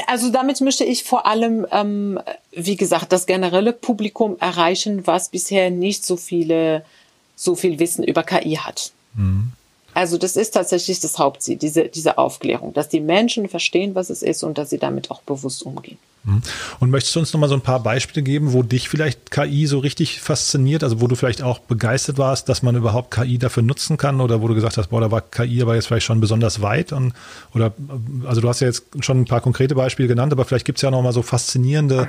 [0.09, 2.19] Also damit möchte ich vor allem, ähm,
[2.51, 6.85] wie gesagt, das generelle Publikum erreichen, was bisher nicht so viele,
[7.37, 8.93] so viel Wissen über KI hat.
[9.15, 9.53] Mhm.
[9.95, 14.23] Also das ist tatsächlich das Hauptziel, diese, diese Aufklärung, dass die Menschen verstehen, was es
[14.23, 15.99] ist und dass sie damit auch bewusst umgehen.
[16.25, 16.43] Mhm.
[16.81, 19.79] Und möchtest du uns nochmal so ein paar Beispiele geben, wo dich vielleicht KI so
[19.79, 23.97] richtig fasziniert, also wo du vielleicht auch begeistert warst, dass man überhaupt KI dafür nutzen
[23.97, 26.61] kann oder wo du gesagt hast, boah, da war KI aber jetzt vielleicht schon besonders
[26.63, 27.13] weit und
[27.55, 27.73] oder
[28.27, 30.83] also du hast ja jetzt schon ein paar konkrete Beispiele genannt, aber vielleicht gibt es
[30.83, 32.09] ja nochmal so faszinierende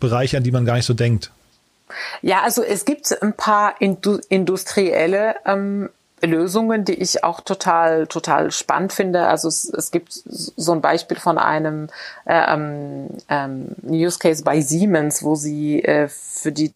[0.00, 1.30] Bereiche, an die man gar nicht so denkt.
[2.22, 5.90] Ja, also es gibt ein paar industrielle ähm,
[6.22, 9.26] Lösungen, die ich auch total, total spannend finde.
[9.26, 11.88] Also es, es gibt so ein Beispiel von einem
[12.26, 16.72] äh, ähm, ähm, Use Case bei Siemens, wo sie äh, für die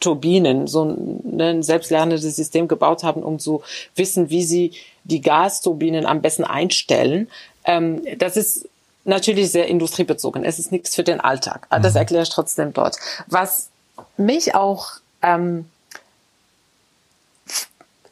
[0.00, 3.62] Turbinen so ein, ne, ein selbstlernendes System gebaut haben, um zu
[3.94, 4.72] wissen, wie sie
[5.04, 7.28] die Gasturbinen am besten einstellen.
[7.64, 8.68] Ähm, das ist
[9.04, 10.44] natürlich sehr industriebezogen.
[10.44, 11.66] Es ist nichts für den Alltag.
[11.70, 11.98] Das mhm.
[11.98, 12.96] erkläre ich trotzdem dort.
[13.26, 13.68] Was
[14.16, 14.92] mich auch
[15.22, 15.66] ähm,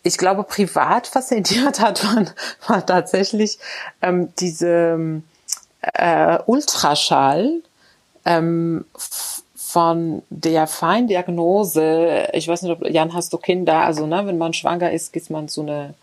[0.09, 2.31] ich glaube, privat fasziniert hat, man,
[2.67, 3.59] war tatsächlich
[4.03, 5.23] ähm, diese
[5.83, 7.63] äh, Ultraschall
[8.25, 8.87] ähm,
[9.55, 12.29] von der Feindiagnose.
[12.33, 15.29] Ich weiß nicht, ob Jan hast du Kinder, also ne, wenn man schwanger ist, geht
[15.31, 15.95] man so eine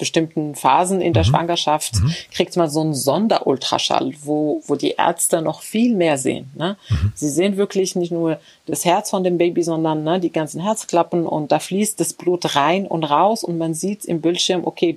[0.00, 1.28] bestimmten Phasen in der mhm.
[1.28, 2.12] Schwangerschaft mhm.
[2.32, 6.50] kriegt man so einen Sonderultraschall, wo, wo die Ärzte noch viel mehr sehen.
[6.56, 6.76] Ne?
[6.88, 7.12] Mhm.
[7.14, 11.26] Sie sehen wirklich nicht nur das Herz von dem Baby, sondern ne, die ganzen Herzklappen
[11.26, 14.96] und da fließt das Blut rein und raus und man sieht im Bildschirm, okay,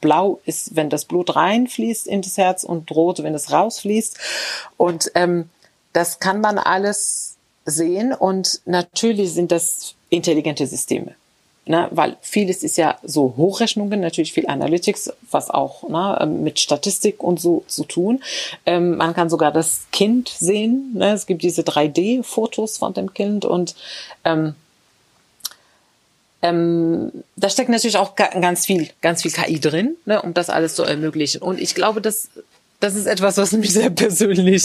[0.00, 4.18] blau ist, wenn das Blut reinfließt in das Herz und rot, wenn es rausfließt.
[4.76, 5.50] Und ähm,
[5.92, 11.14] das kann man alles sehen und natürlich sind das intelligente Systeme.
[11.64, 16.58] Ne, weil vieles ist ja so Hochrechnungen, natürlich viel Analytics, was auch ne, ähm, mit
[16.58, 18.20] Statistik und so zu tun.
[18.66, 20.90] Ähm, man kann sogar das Kind sehen.
[20.94, 21.12] Ne?
[21.12, 23.76] Es gibt diese 3D-Fotos von dem Kind und
[24.24, 24.56] ähm,
[26.42, 30.74] ähm, da steckt natürlich auch ganz viel, ganz viel KI drin, ne, um das alles
[30.74, 31.42] zu ermöglichen.
[31.42, 32.28] Und ich glaube, dass
[32.80, 34.64] das ist etwas, was mich sehr persönlich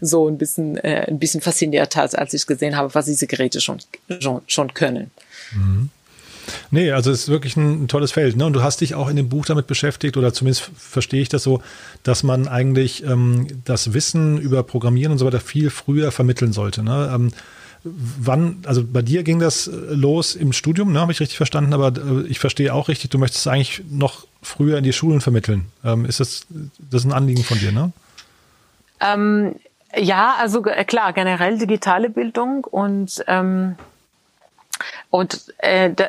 [0.00, 3.60] so ein bisschen, äh, ein bisschen fasziniert hat, als ich gesehen habe, was diese Geräte
[3.60, 3.78] schon,
[4.18, 5.12] schon, schon können.
[5.52, 5.90] Mhm.
[6.70, 8.36] Nee, also es ist wirklich ein, ein, tolles Feld.
[8.36, 8.46] Ne?
[8.46, 11.42] Und du hast dich auch in dem Buch damit beschäftigt, oder zumindest verstehe ich das
[11.42, 11.62] so,
[12.02, 16.82] dass man eigentlich ähm, das Wissen über Programmieren und so weiter viel früher vermitteln sollte.
[16.82, 17.10] Ne?
[17.14, 17.32] Ähm,
[17.84, 21.88] wann, also bei dir ging das los im Studium, ne, habe ich richtig verstanden, aber
[21.88, 25.66] äh, ich verstehe auch richtig, du möchtest eigentlich noch früher in die Schulen vermitteln.
[25.84, 26.46] Ähm, ist das,
[26.78, 27.92] das ist ein Anliegen von dir, ne?
[29.00, 29.56] Ähm,
[29.96, 33.74] ja, also klar, generell digitale Bildung und ähm,
[35.10, 36.06] und äh, da,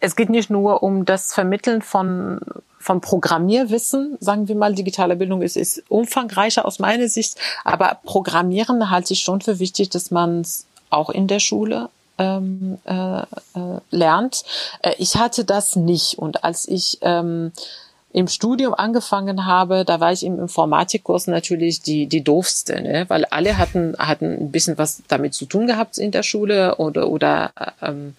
[0.00, 2.40] es geht nicht nur um das Vermitteln von
[2.82, 8.88] von Programmierwissen, sagen wir mal, digitale Bildung ist, ist umfangreicher aus meiner Sicht, aber Programmieren
[8.88, 11.90] halte ich schon für wichtig, dass man es auch in der Schule
[12.20, 13.24] ähm, äh, äh,
[13.90, 14.44] lernt.
[14.82, 16.18] Äh, ich hatte das nicht.
[16.18, 17.52] Und als ich ähm,
[18.12, 23.04] im Studium angefangen habe, da war ich im Informatikkurs natürlich die die doofste, ne?
[23.08, 27.08] weil alle hatten hatten ein bisschen was damit zu tun gehabt in der Schule oder
[27.08, 28.14] oder ähm,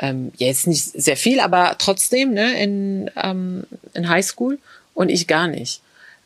[0.00, 3.64] ähm, jetzt nicht sehr viel, aber trotzdem ne, in, ähm,
[3.94, 4.58] in Highschool
[4.94, 5.82] und ich gar nicht.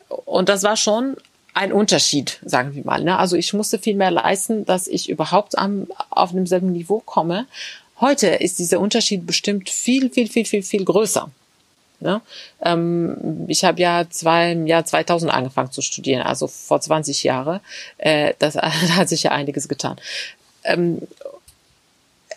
[0.07, 1.17] Und das war schon
[1.53, 3.03] ein Unterschied, sagen wir mal.
[3.03, 3.17] Ne?
[3.17, 7.47] Also ich musste viel mehr leisten, dass ich überhaupt am, auf demselben Niveau komme.
[7.99, 11.29] Heute ist dieser Unterschied bestimmt viel, viel, viel, viel, viel größer.
[11.99, 12.21] Ne?
[12.61, 17.59] Ähm, ich habe ja zwei, im Jahr 2000 angefangen zu studieren, also vor 20 Jahren.
[17.97, 19.97] Äh, das da hat sich ja einiges getan.
[20.63, 21.01] Ähm,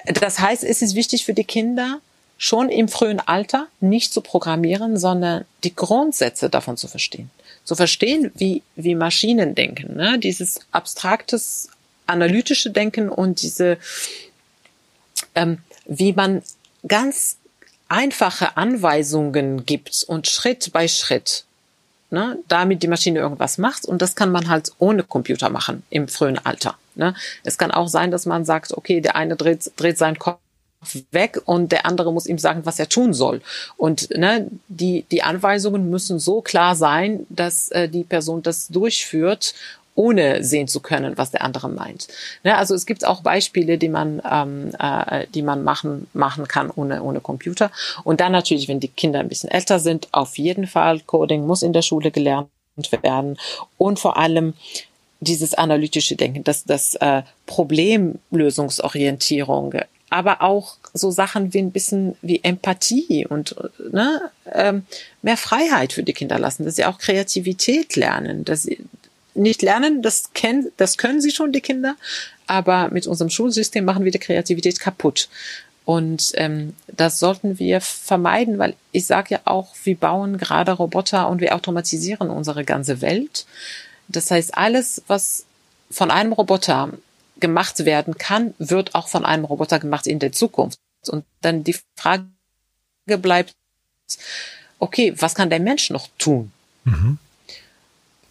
[0.05, 2.01] das heißt, es ist wichtig für die Kinder,
[2.39, 7.31] schon im frühen Alter nicht zu programmieren, sondern die Grundsätze davon zu verstehen.
[7.65, 10.19] Zu verstehen, wie, wie Maschinen denken, ne?
[10.19, 11.69] dieses abstraktes,
[12.07, 13.77] analytische Denken und diese,
[15.35, 16.43] ähm, wie man
[16.87, 17.37] ganz
[17.89, 21.45] einfache Anweisungen gibt und Schritt bei Schritt,
[22.11, 23.87] ne, damit die Maschine irgendwas macht.
[23.87, 26.77] Und das kann man halt ohne Computer machen im frühen Alter.
[26.95, 27.15] Ne?
[27.45, 30.39] Es kann auch sein, dass man sagt, okay, der eine dreht, dreht seinen Kopf
[31.11, 33.41] weg und der andere muss ihm sagen, was er tun soll.
[33.77, 39.55] Und ne, die, die Anweisungen müssen so klar sein, dass äh, die Person das durchführt
[39.99, 42.07] ohne sehen zu können, was der andere meint.
[42.45, 46.71] Ne, also es gibt auch Beispiele, die man, ähm, äh, die man machen, machen kann
[46.71, 47.73] ohne, ohne Computer.
[48.05, 51.63] Und dann natürlich, wenn die Kinder ein bisschen älter sind, auf jeden Fall Coding muss
[51.63, 52.49] in der Schule gelernt
[53.03, 53.39] werden.
[53.77, 54.55] Und vor allem
[55.19, 59.75] dieses analytische Denken, das, das äh, Problemlösungsorientierung,
[60.11, 63.57] aber auch so Sachen wie ein bisschen wie Empathie und
[63.93, 64.85] ne, ähm,
[65.23, 68.79] mehr Freiheit für die Kinder lassen, dass sie auch Kreativität lernen, dass sie
[69.39, 71.97] nicht lernen, das kennen, das können sie schon die Kinder,
[72.47, 75.29] aber mit unserem Schulsystem machen wir die Kreativität kaputt.
[75.85, 81.31] Und ähm, das sollten wir vermeiden, weil ich sage ja auch, wir bauen gerade Roboter
[81.31, 83.47] und wir automatisieren unsere ganze Welt.
[84.07, 85.47] Das heißt, alles, was
[85.91, 86.91] von einem Roboter
[87.41, 90.79] gemacht werden kann, wird auch von einem Roboter gemacht in der Zukunft.
[91.09, 92.27] Und dann die Frage
[93.07, 93.55] bleibt,
[94.79, 96.53] okay, was kann der Mensch noch tun?
[96.85, 97.19] Mhm.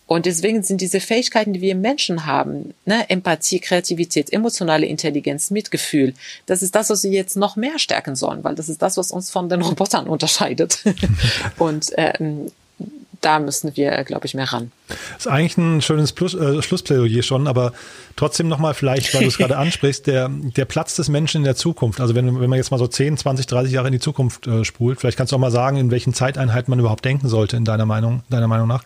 [0.08, 6.14] Und deswegen sind diese Fähigkeiten, die wir Menschen haben, ne, Empathie, Kreativität, emotionale Intelligenz, Mitgefühl,
[6.46, 9.12] das ist das, was wir jetzt noch mehr stärken sollen, weil das ist das, was
[9.12, 10.80] uns von den Robotern unterscheidet.
[11.58, 12.52] Und ähm,
[13.22, 14.72] da müssen wir, glaube ich, mehr ran.
[14.88, 17.74] Das ist eigentlich ein schönes Plus, äh, Schlussplädoyer schon, aber
[18.16, 21.56] trotzdem nochmal vielleicht, weil du es gerade ansprichst, der, der Platz des Menschen in der
[21.56, 22.00] Zukunft.
[22.00, 24.64] Also wenn, wenn man jetzt mal so 10, 20, 30 Jahre in die Zukunft äh,
[24.64, 27.66] spult, vielleicht kannst du auch mal sagen, in welchen Zeiteinheiten man überhaupt denken sollte, in
[27.66, 28.84] deiner Meinung, deiner Meinung nach.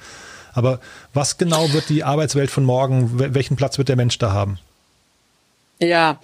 [0.53, 0.79] Aber
[1.13, 4.59] was genau wird die Arbeitswelt von morgen, welchen Platz wird der Mensch da haben?
[5.79, 6.19] Ja,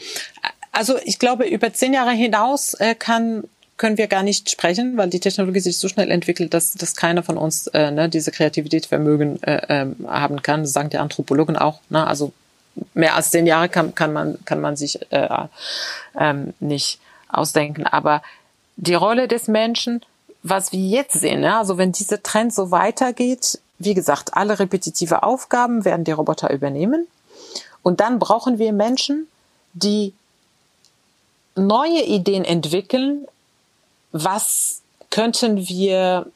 [0.72, 3.44] also ich glaube, über zehn Jahre hinaus äh, kann
[3.78, 7.24] können wir gar nicht sprechen, weil die Technologie sich so schnell entwickelt, dass, dass keiner
[7.24, 10.62] von uns äh, ne, diese Kreativität Vermögen äh, äh, haben kann.
[10.62, 11.80] Das sagen die Anthropologen auch.
[11.90, 12.06] Ne?
[12.06, 12.34] Also
[12.94, 15.30] mehr als zehn Jahre kann, kann man kann man sich äh,
[16.20, 17.00] ähm, nicht
[17.30, 17.86] ausdenken.
[17.86, 18.24] Aber
[18.78, 20.02] die Rolle des Menschen,
[20.44, 21.58] was wir jetzt sehen, ne?
[21.58, 27.08] also wenn dieser Trend so weitergeht, wie gesagt, alle repetitive Aufgaben werden die Roboter übernehmen.
[27.84, 29.28] Und dann brauchen wir Menschen,
[29.74, 30.14] die
[31.56, 33.28] neue Ideen entwickeln,
[34.12, 36.32] was könnten wir,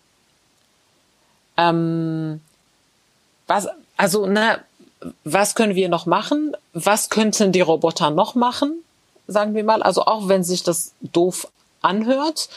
[1.58, 2.42] ähm,
[3.48, 3.68] was,
[3.98, 4.64] also, ne,
[5.24, 6.56] was können wir noch machen?
[6.74, 8.84] Was könnten die Roboter noch machen?
[9.28, 9.82] Sagen wir mal.
[9.82, 11.48] Also auch wenn sich das doof
[11.82, 12.50] anhört.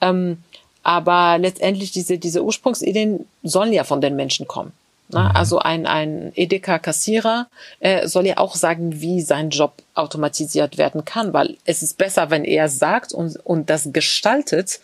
[0.00, 0.42] Ähm,
[0.86, 4.70] aber letztendlich diese, diese Ursprungsideen sollen ja von den Menschen kommen.
[5.08, 5.18] Ne?
[5.18, 5.30] Mhm.
[5.34, 7.48] Also ein, ein Edeka-Kassierer
[7.80, 12.30] äh, soll ja auch sagen, wie sein Job automatisiert werden kann, weil es ist besser,
[12.30, 14.78] wenn er sagt und, und das gestaltet,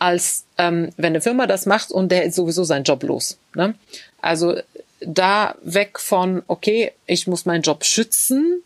[0.00, 3.38] als ähm, wenn eine Firma das macht und der ist sowieso sein Job los.
[3.54, 3.74] Ne?
[4.20, 4.56] Also
[4.98, 8.64] da weg von, okay, ich muss meinen Job schützen,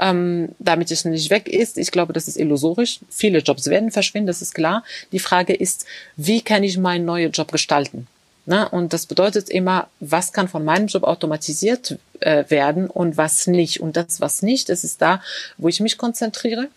[0.00, 1.78] ähm, damit es nicht weg ist.
[1.78, 3.00] Ich glaube, das ist illusorisch.
[3.10, 4.82] Viele Jobs werden verschwinden, das ist klar.
[5.12, 5.86] Die Frage ist,
[6.16, 8.06] wie kann ich meinen neuen Job gestalten?
[8.46, 8.68] Ne?
[8.68, 13.80] Und das bedeutet immer, was kann von meinem Job automatisiert äh, werden und was nicht.
[13.80, 15.22] Und das, was nicht, das ist da,
[15.58, 16.68] wo ich mich konzentriere.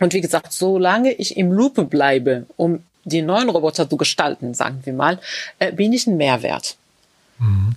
[0.00, 4.80] Und wie gesagt, solange ich im Lupe bleibe, um die neuen Roboter zu gestalten, sagen
[4.84, 5.20] wir mal,
[5.60, 6.76] äh, bin ich ein Mehrwert.
[7.38, 7.74] Mhm.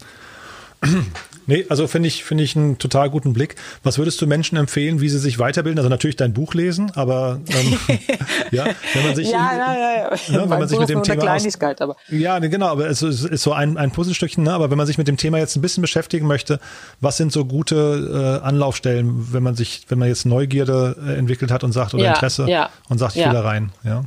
[1.48, 3.56] Nee, also finde ich, finde ich einen total guten Blick.
[3.84, 5.78] Was würdest du Menschen empfehlen, wie sie sich weiterbilden?
[5.80, 7.78] Also natürlich dein Buch lesen, aber ähm,
[8.52, 10.32] ja, wenn man sich, ja, in, ja, ja, ja.
[10.32, 13.26] Ne, wenn man sich mit dem Thema Kleinigkeit, aber ja, nee, genau, aber es ist,
[13.26, 14.44] ist so ein, ein Puzzlestückchen.
[14.44, 14.54] Ne?
[14.54, 16.60] Aber wenn man sich mit dem Thema jetzt ein bisschen beschäftigen möchte,
[17.02, 21.52] was sind so gute äh, Anlaufstellen, wenn man sich, wenn man jetzt Neugierde äh, entwickelt
[21.52, 24.06] hat und sagt oder ja, Interesse ja, und sagt, ich will da rein, ja?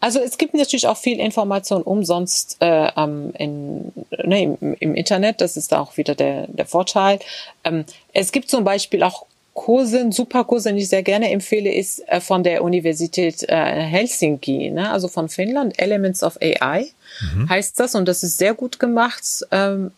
[0.00, 3.92] Also es gibt natürlich auch viel Information umsonst äh, in,
[4.24, 5.40] ne, im, im, Internet.
[5.42, 7.18] Das ist auch wieder der, der Vorteil.
[7.64, 7.84] Ähm,
[8.14, 12.42] es gibt zum Beispiel auch Kurse, Superkurse, die ich sehr gerne empfehle, ist äh, von
[12.42, 14.90] der Universität äh, Helsinki, ne?
[14.90, 16.86] also von Finnland, Elements of AI
[17.34, 17.48] mhm.
[17.48, 19.44] heißt das und das ist sehr gut gemacht.
[19.50, 19.90] Ähm,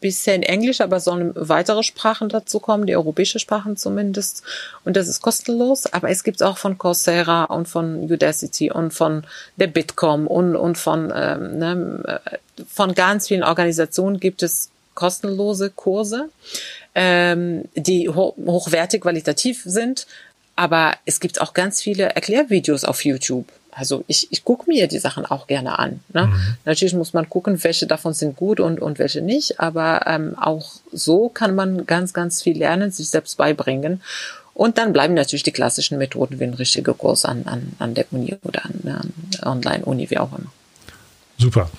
[0.00, 4.42] bisher in Englisch, aber sollen weitere Sprachen dazu kommen, die europäische Sprachen zumindest.
[4.84, 9.24] Und das ist kostenlos, aber es gibt auch von Coursera und von Udacity und von
[9.56, 12.36] der Bitkom und, und von, ähm, ne, äh,
[12.68, 16.28] von ganz vielen Organisationen gibt es kostenlose Kurse,
[16.94, 20.06] ähm, die ho hochwertig qualitativ sind.
[20.56, 23.46] Aber es gibt auch ganz viele Erklärvideos auf YouTube.
[23.78, 26.00] Also ich, ich gucke mir die Sachen auch gerne an.
[26.12, 26.28] Ne?
[26.28, 26.56] Mhm.
[26.64, 30.72] Natürlich muss man gucken, welche davon sind gut und, und welche nicht, aber ähm, auch
[30.92, 34.00] so kann man ganz, ganz viel lernen, sich selbst beibringen.
[34.54, 38.06] Und dann bleiben natürlich die klassischen Methoden wie ein richtiger Kurs an, an, an der
[38.10, 39.12] Uni oder an, an
[39.42, 40.50] Online-Uni, wie auch immer.
[41.36, 41.70] Super.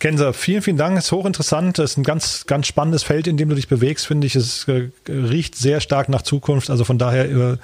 [0.00, 0.98] Kenser, vielen, vielen Dank.
[0.98, 1.78] Es ist hochinteressant.
[1.78, 4.34] Es ist ein ganz, ganz spannendes Feld, in dem du dich bewegst, finde ich.
[4.34, 6.68] Es äh, riecht sehr stark nach Zukunft.
[6.68, 7.56] Also von daher äh,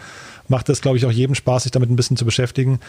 [0.49, 2.81] macht es, glaube ich, auch jedem Spaß, sich damit ein bisschen zu beschäftigen.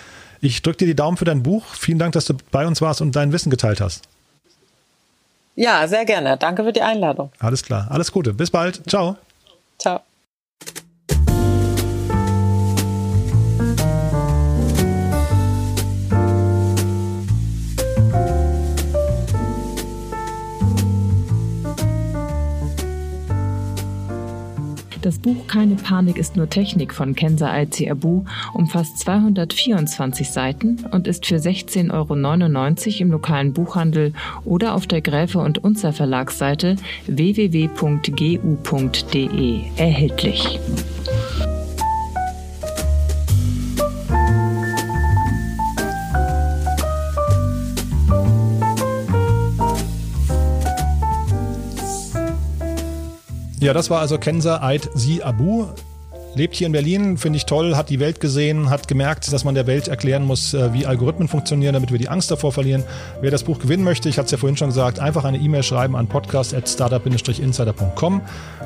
[0.41, 1.65] Ich drücke dir die Daumen für dein Buch.
[1.75, 4.07] Vielen Dank, dass du bei uns warst und dein Wissen geteilt hast.
[5.55, 6.37] Ja, sehr gerne.
[6.37, 7.31] Danke für die Einladung.
[7.39, 7.87] Alles klar.
[7.89, 8.33] Alles Gute.
[8.33, 8.81] Bis bald.
[8.89, 9.17] Ciao.
[9.77, 10.01] Ciao.
[25.03, 28.23] Das Buch Keine Panik ist nur Technik von Kenza Alzi Abu
[28.53, 34.13] umfasst 224 Seiten und ist für 16,99 Euro im lokalen Buchhandel
[34.45, 36.77] oder auf der Gräfe und Unzer Verlagsseite
[37.07, 37.71] www.gu.de
[39.75, 40.59] erhältlich.
[53.63, 55.67] Ja, das war also Kenza Eid Si Abu.
[56.35, 59.53] Lebt hier in Berlin, finde ich toll, hat die Welt gesehen, hat gemerkt, dass man
[59.53, 62.83] der Welt erklären muss, äh, wie Algorithmen funktionieren, damit wir die Angst davor verlieren.
[63.21, 65.61] Wer das Buch gewinnen möchte, ich hatte es ja vorhin schon gesagt, einfach eine E-Mail
[65.61, 68.21] schreiben an podcast.startup-insider.com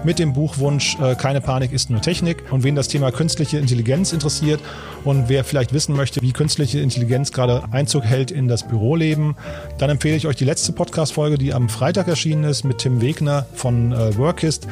[0.05, 2.41] mit dem Buchwunsch äh, Keine Panik ist nur Technik.
[2.51, 4.61] Und wen das Thema künstliche Intelligenz interessiert
[5.03, 9.36] und wer vielleicht wissen möchte, wie künstliche Intelligenz gerade Einzug hält in das Büroleben,
[9.78, 13.45] dann empfehle ich euch die letzte Podcast-Folge, die am Freitag erschienen ist mit Tim Wegner
[13.53, 14.70] von äh, Workist.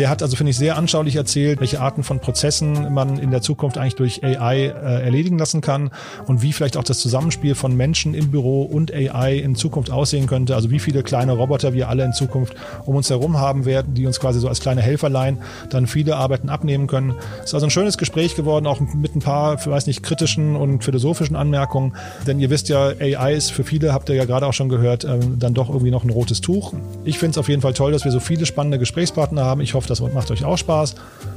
[0.00, 3.42] Der hat also, finde ich, sehr anschaulich erzählt, welche Arten von Prozessen man in der
[3.42, 4.70] Zukunft eigentlich durch AI äh,
[5.04, 5.90] erledigen lassen kann
[6.26, 10.26] und wie vielleicht auch das Zusammenspiel von Menschen im Büro und AI in Zukunft aussehen
[10.26, 10.54] könnte.
[10.54, 12.54] Also wie viele kleine Roboter wir alle in Zukunft
[12.86, 16.48] um uns herum haben werden, die uns quasi so als kleine Helferlein dann viele Arbeiten
[16.48, 17.14] abnehmen können.
[17.40, 20.82] Es ist also ein schönes Gespräch geworden, auch mit ein paar, weiß nicht, kritischen und
[20.82, 21.92] philosophischen Anmerkungen.
[22.26, 25.04] Denn ihr wisst ja, AI ist für viele, habt ihr ja gerade auch schon gehört,
[25.04, 26.72] äh, dann doch irgendwie noch ein rotes Tuch.
[27.04, 29.60] Ich finde es auf jeden Fall toll, dass wir so viele spannende Gesprächspartner haben.
[29.60, 30.94] Ich hoffe, das macht euch auch Spaß.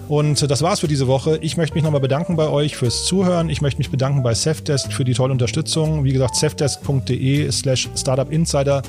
[0.08, 1.38] Und das war's für diese Woche.
[1.42, 3.50] Ich möchte mich nochmal bedanken bei euch fürs Zuhören.
[3.50, 6.04] Ich möchte mich bedanken bei Safdesk für die tolle Unterstützung.
[6.04, 8.82] Wie gesagt, safdesk.de slash Startup Insider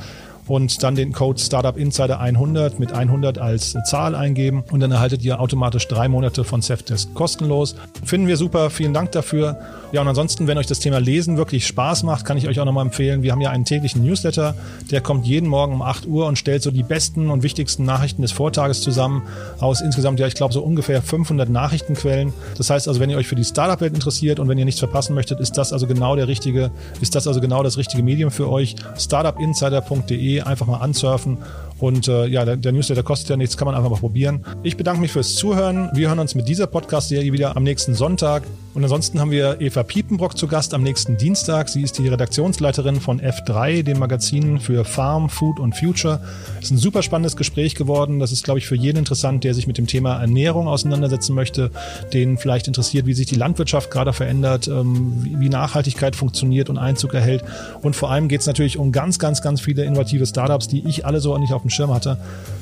[0.47, 5.23] und dann den Code Startup Insider 100 mit 100 als Zahl eingeben und dann erhaltet
[5.23, 7.77] ihr automatisch drei Monate von Safdesk kostenlos.
[8.05, 9.59] Finden wir super, vielen Dank dafür.
[9.93, 12.65] Ja, und ansonsten, wenn euch das Thema Lesen wirklich Spaß macht, kann ich euch auch
[12.65, 14.55] nochmal empfehlen, wir haben ja einen täglichen Newsletter,
[14.91, 18.23] der kommt jeden Morgen um 8 Uhr und stellt so die besten und wichtigsten Nachrichten
[18.23, 19.23] des Vortages zusammen
[19.61, 22.33] aus insgesamt, ja, ich glaube, so ungefähr 500 Nachrichtenquellen.
[22.57, 25.15] Das heißt also, wenn ihr euch für die Startup-Welt interessiert und wenn ihr nichts verpassen
[25.15, 26.71] möchtet, ist das also genau der richtige,
[27.01, 28.75] ist das also genau das richtige Medium für euch.
[28.99, 31.39] Startupinsider.de einfach mal ansurfen
[31.79, 34.45] und äh, ja, der, der, Newsletter kostet ja nichts, kann man einfach mal probieren.
[34.63, 35.91] Ich bedanke mich fürs Zuhören.
[35.93, 38.45] Wir hören uns mit dieser Podcast-Serie wieder am nächsten Sonntag.
[38.75, 41.69] Und ansonsten haben wir Eva Piepenbrock zu Gast am nächsten Dienstag.
[41.69, 46.21] Sie ist die Redaktionsleiterin von F3, dem Magazin für Farm, Food und Future.
[46.59, 48.19] Es ist ein super spannendes Gespräch geworden.
[48.19, 51.71] Das ist, glaube ich, für jeden interessant, der sich mit dem Thema Ernährung auseinandersetzen möchte,
[52.13, 57.15] den vielleicht interessiert, wie sich die Landwirtschaft gerade verändert, ähm, wie Nachhaltigkeit funktioniert und Einzug
[57.15, 57.45] erhält.
[57.83, 61.07] Und vor allem geht es natürlich um ganz, ganz, ganz viele innovative Startups, die ich
[61.07, 62.19] alle so nicht auf dem Schirm hatte.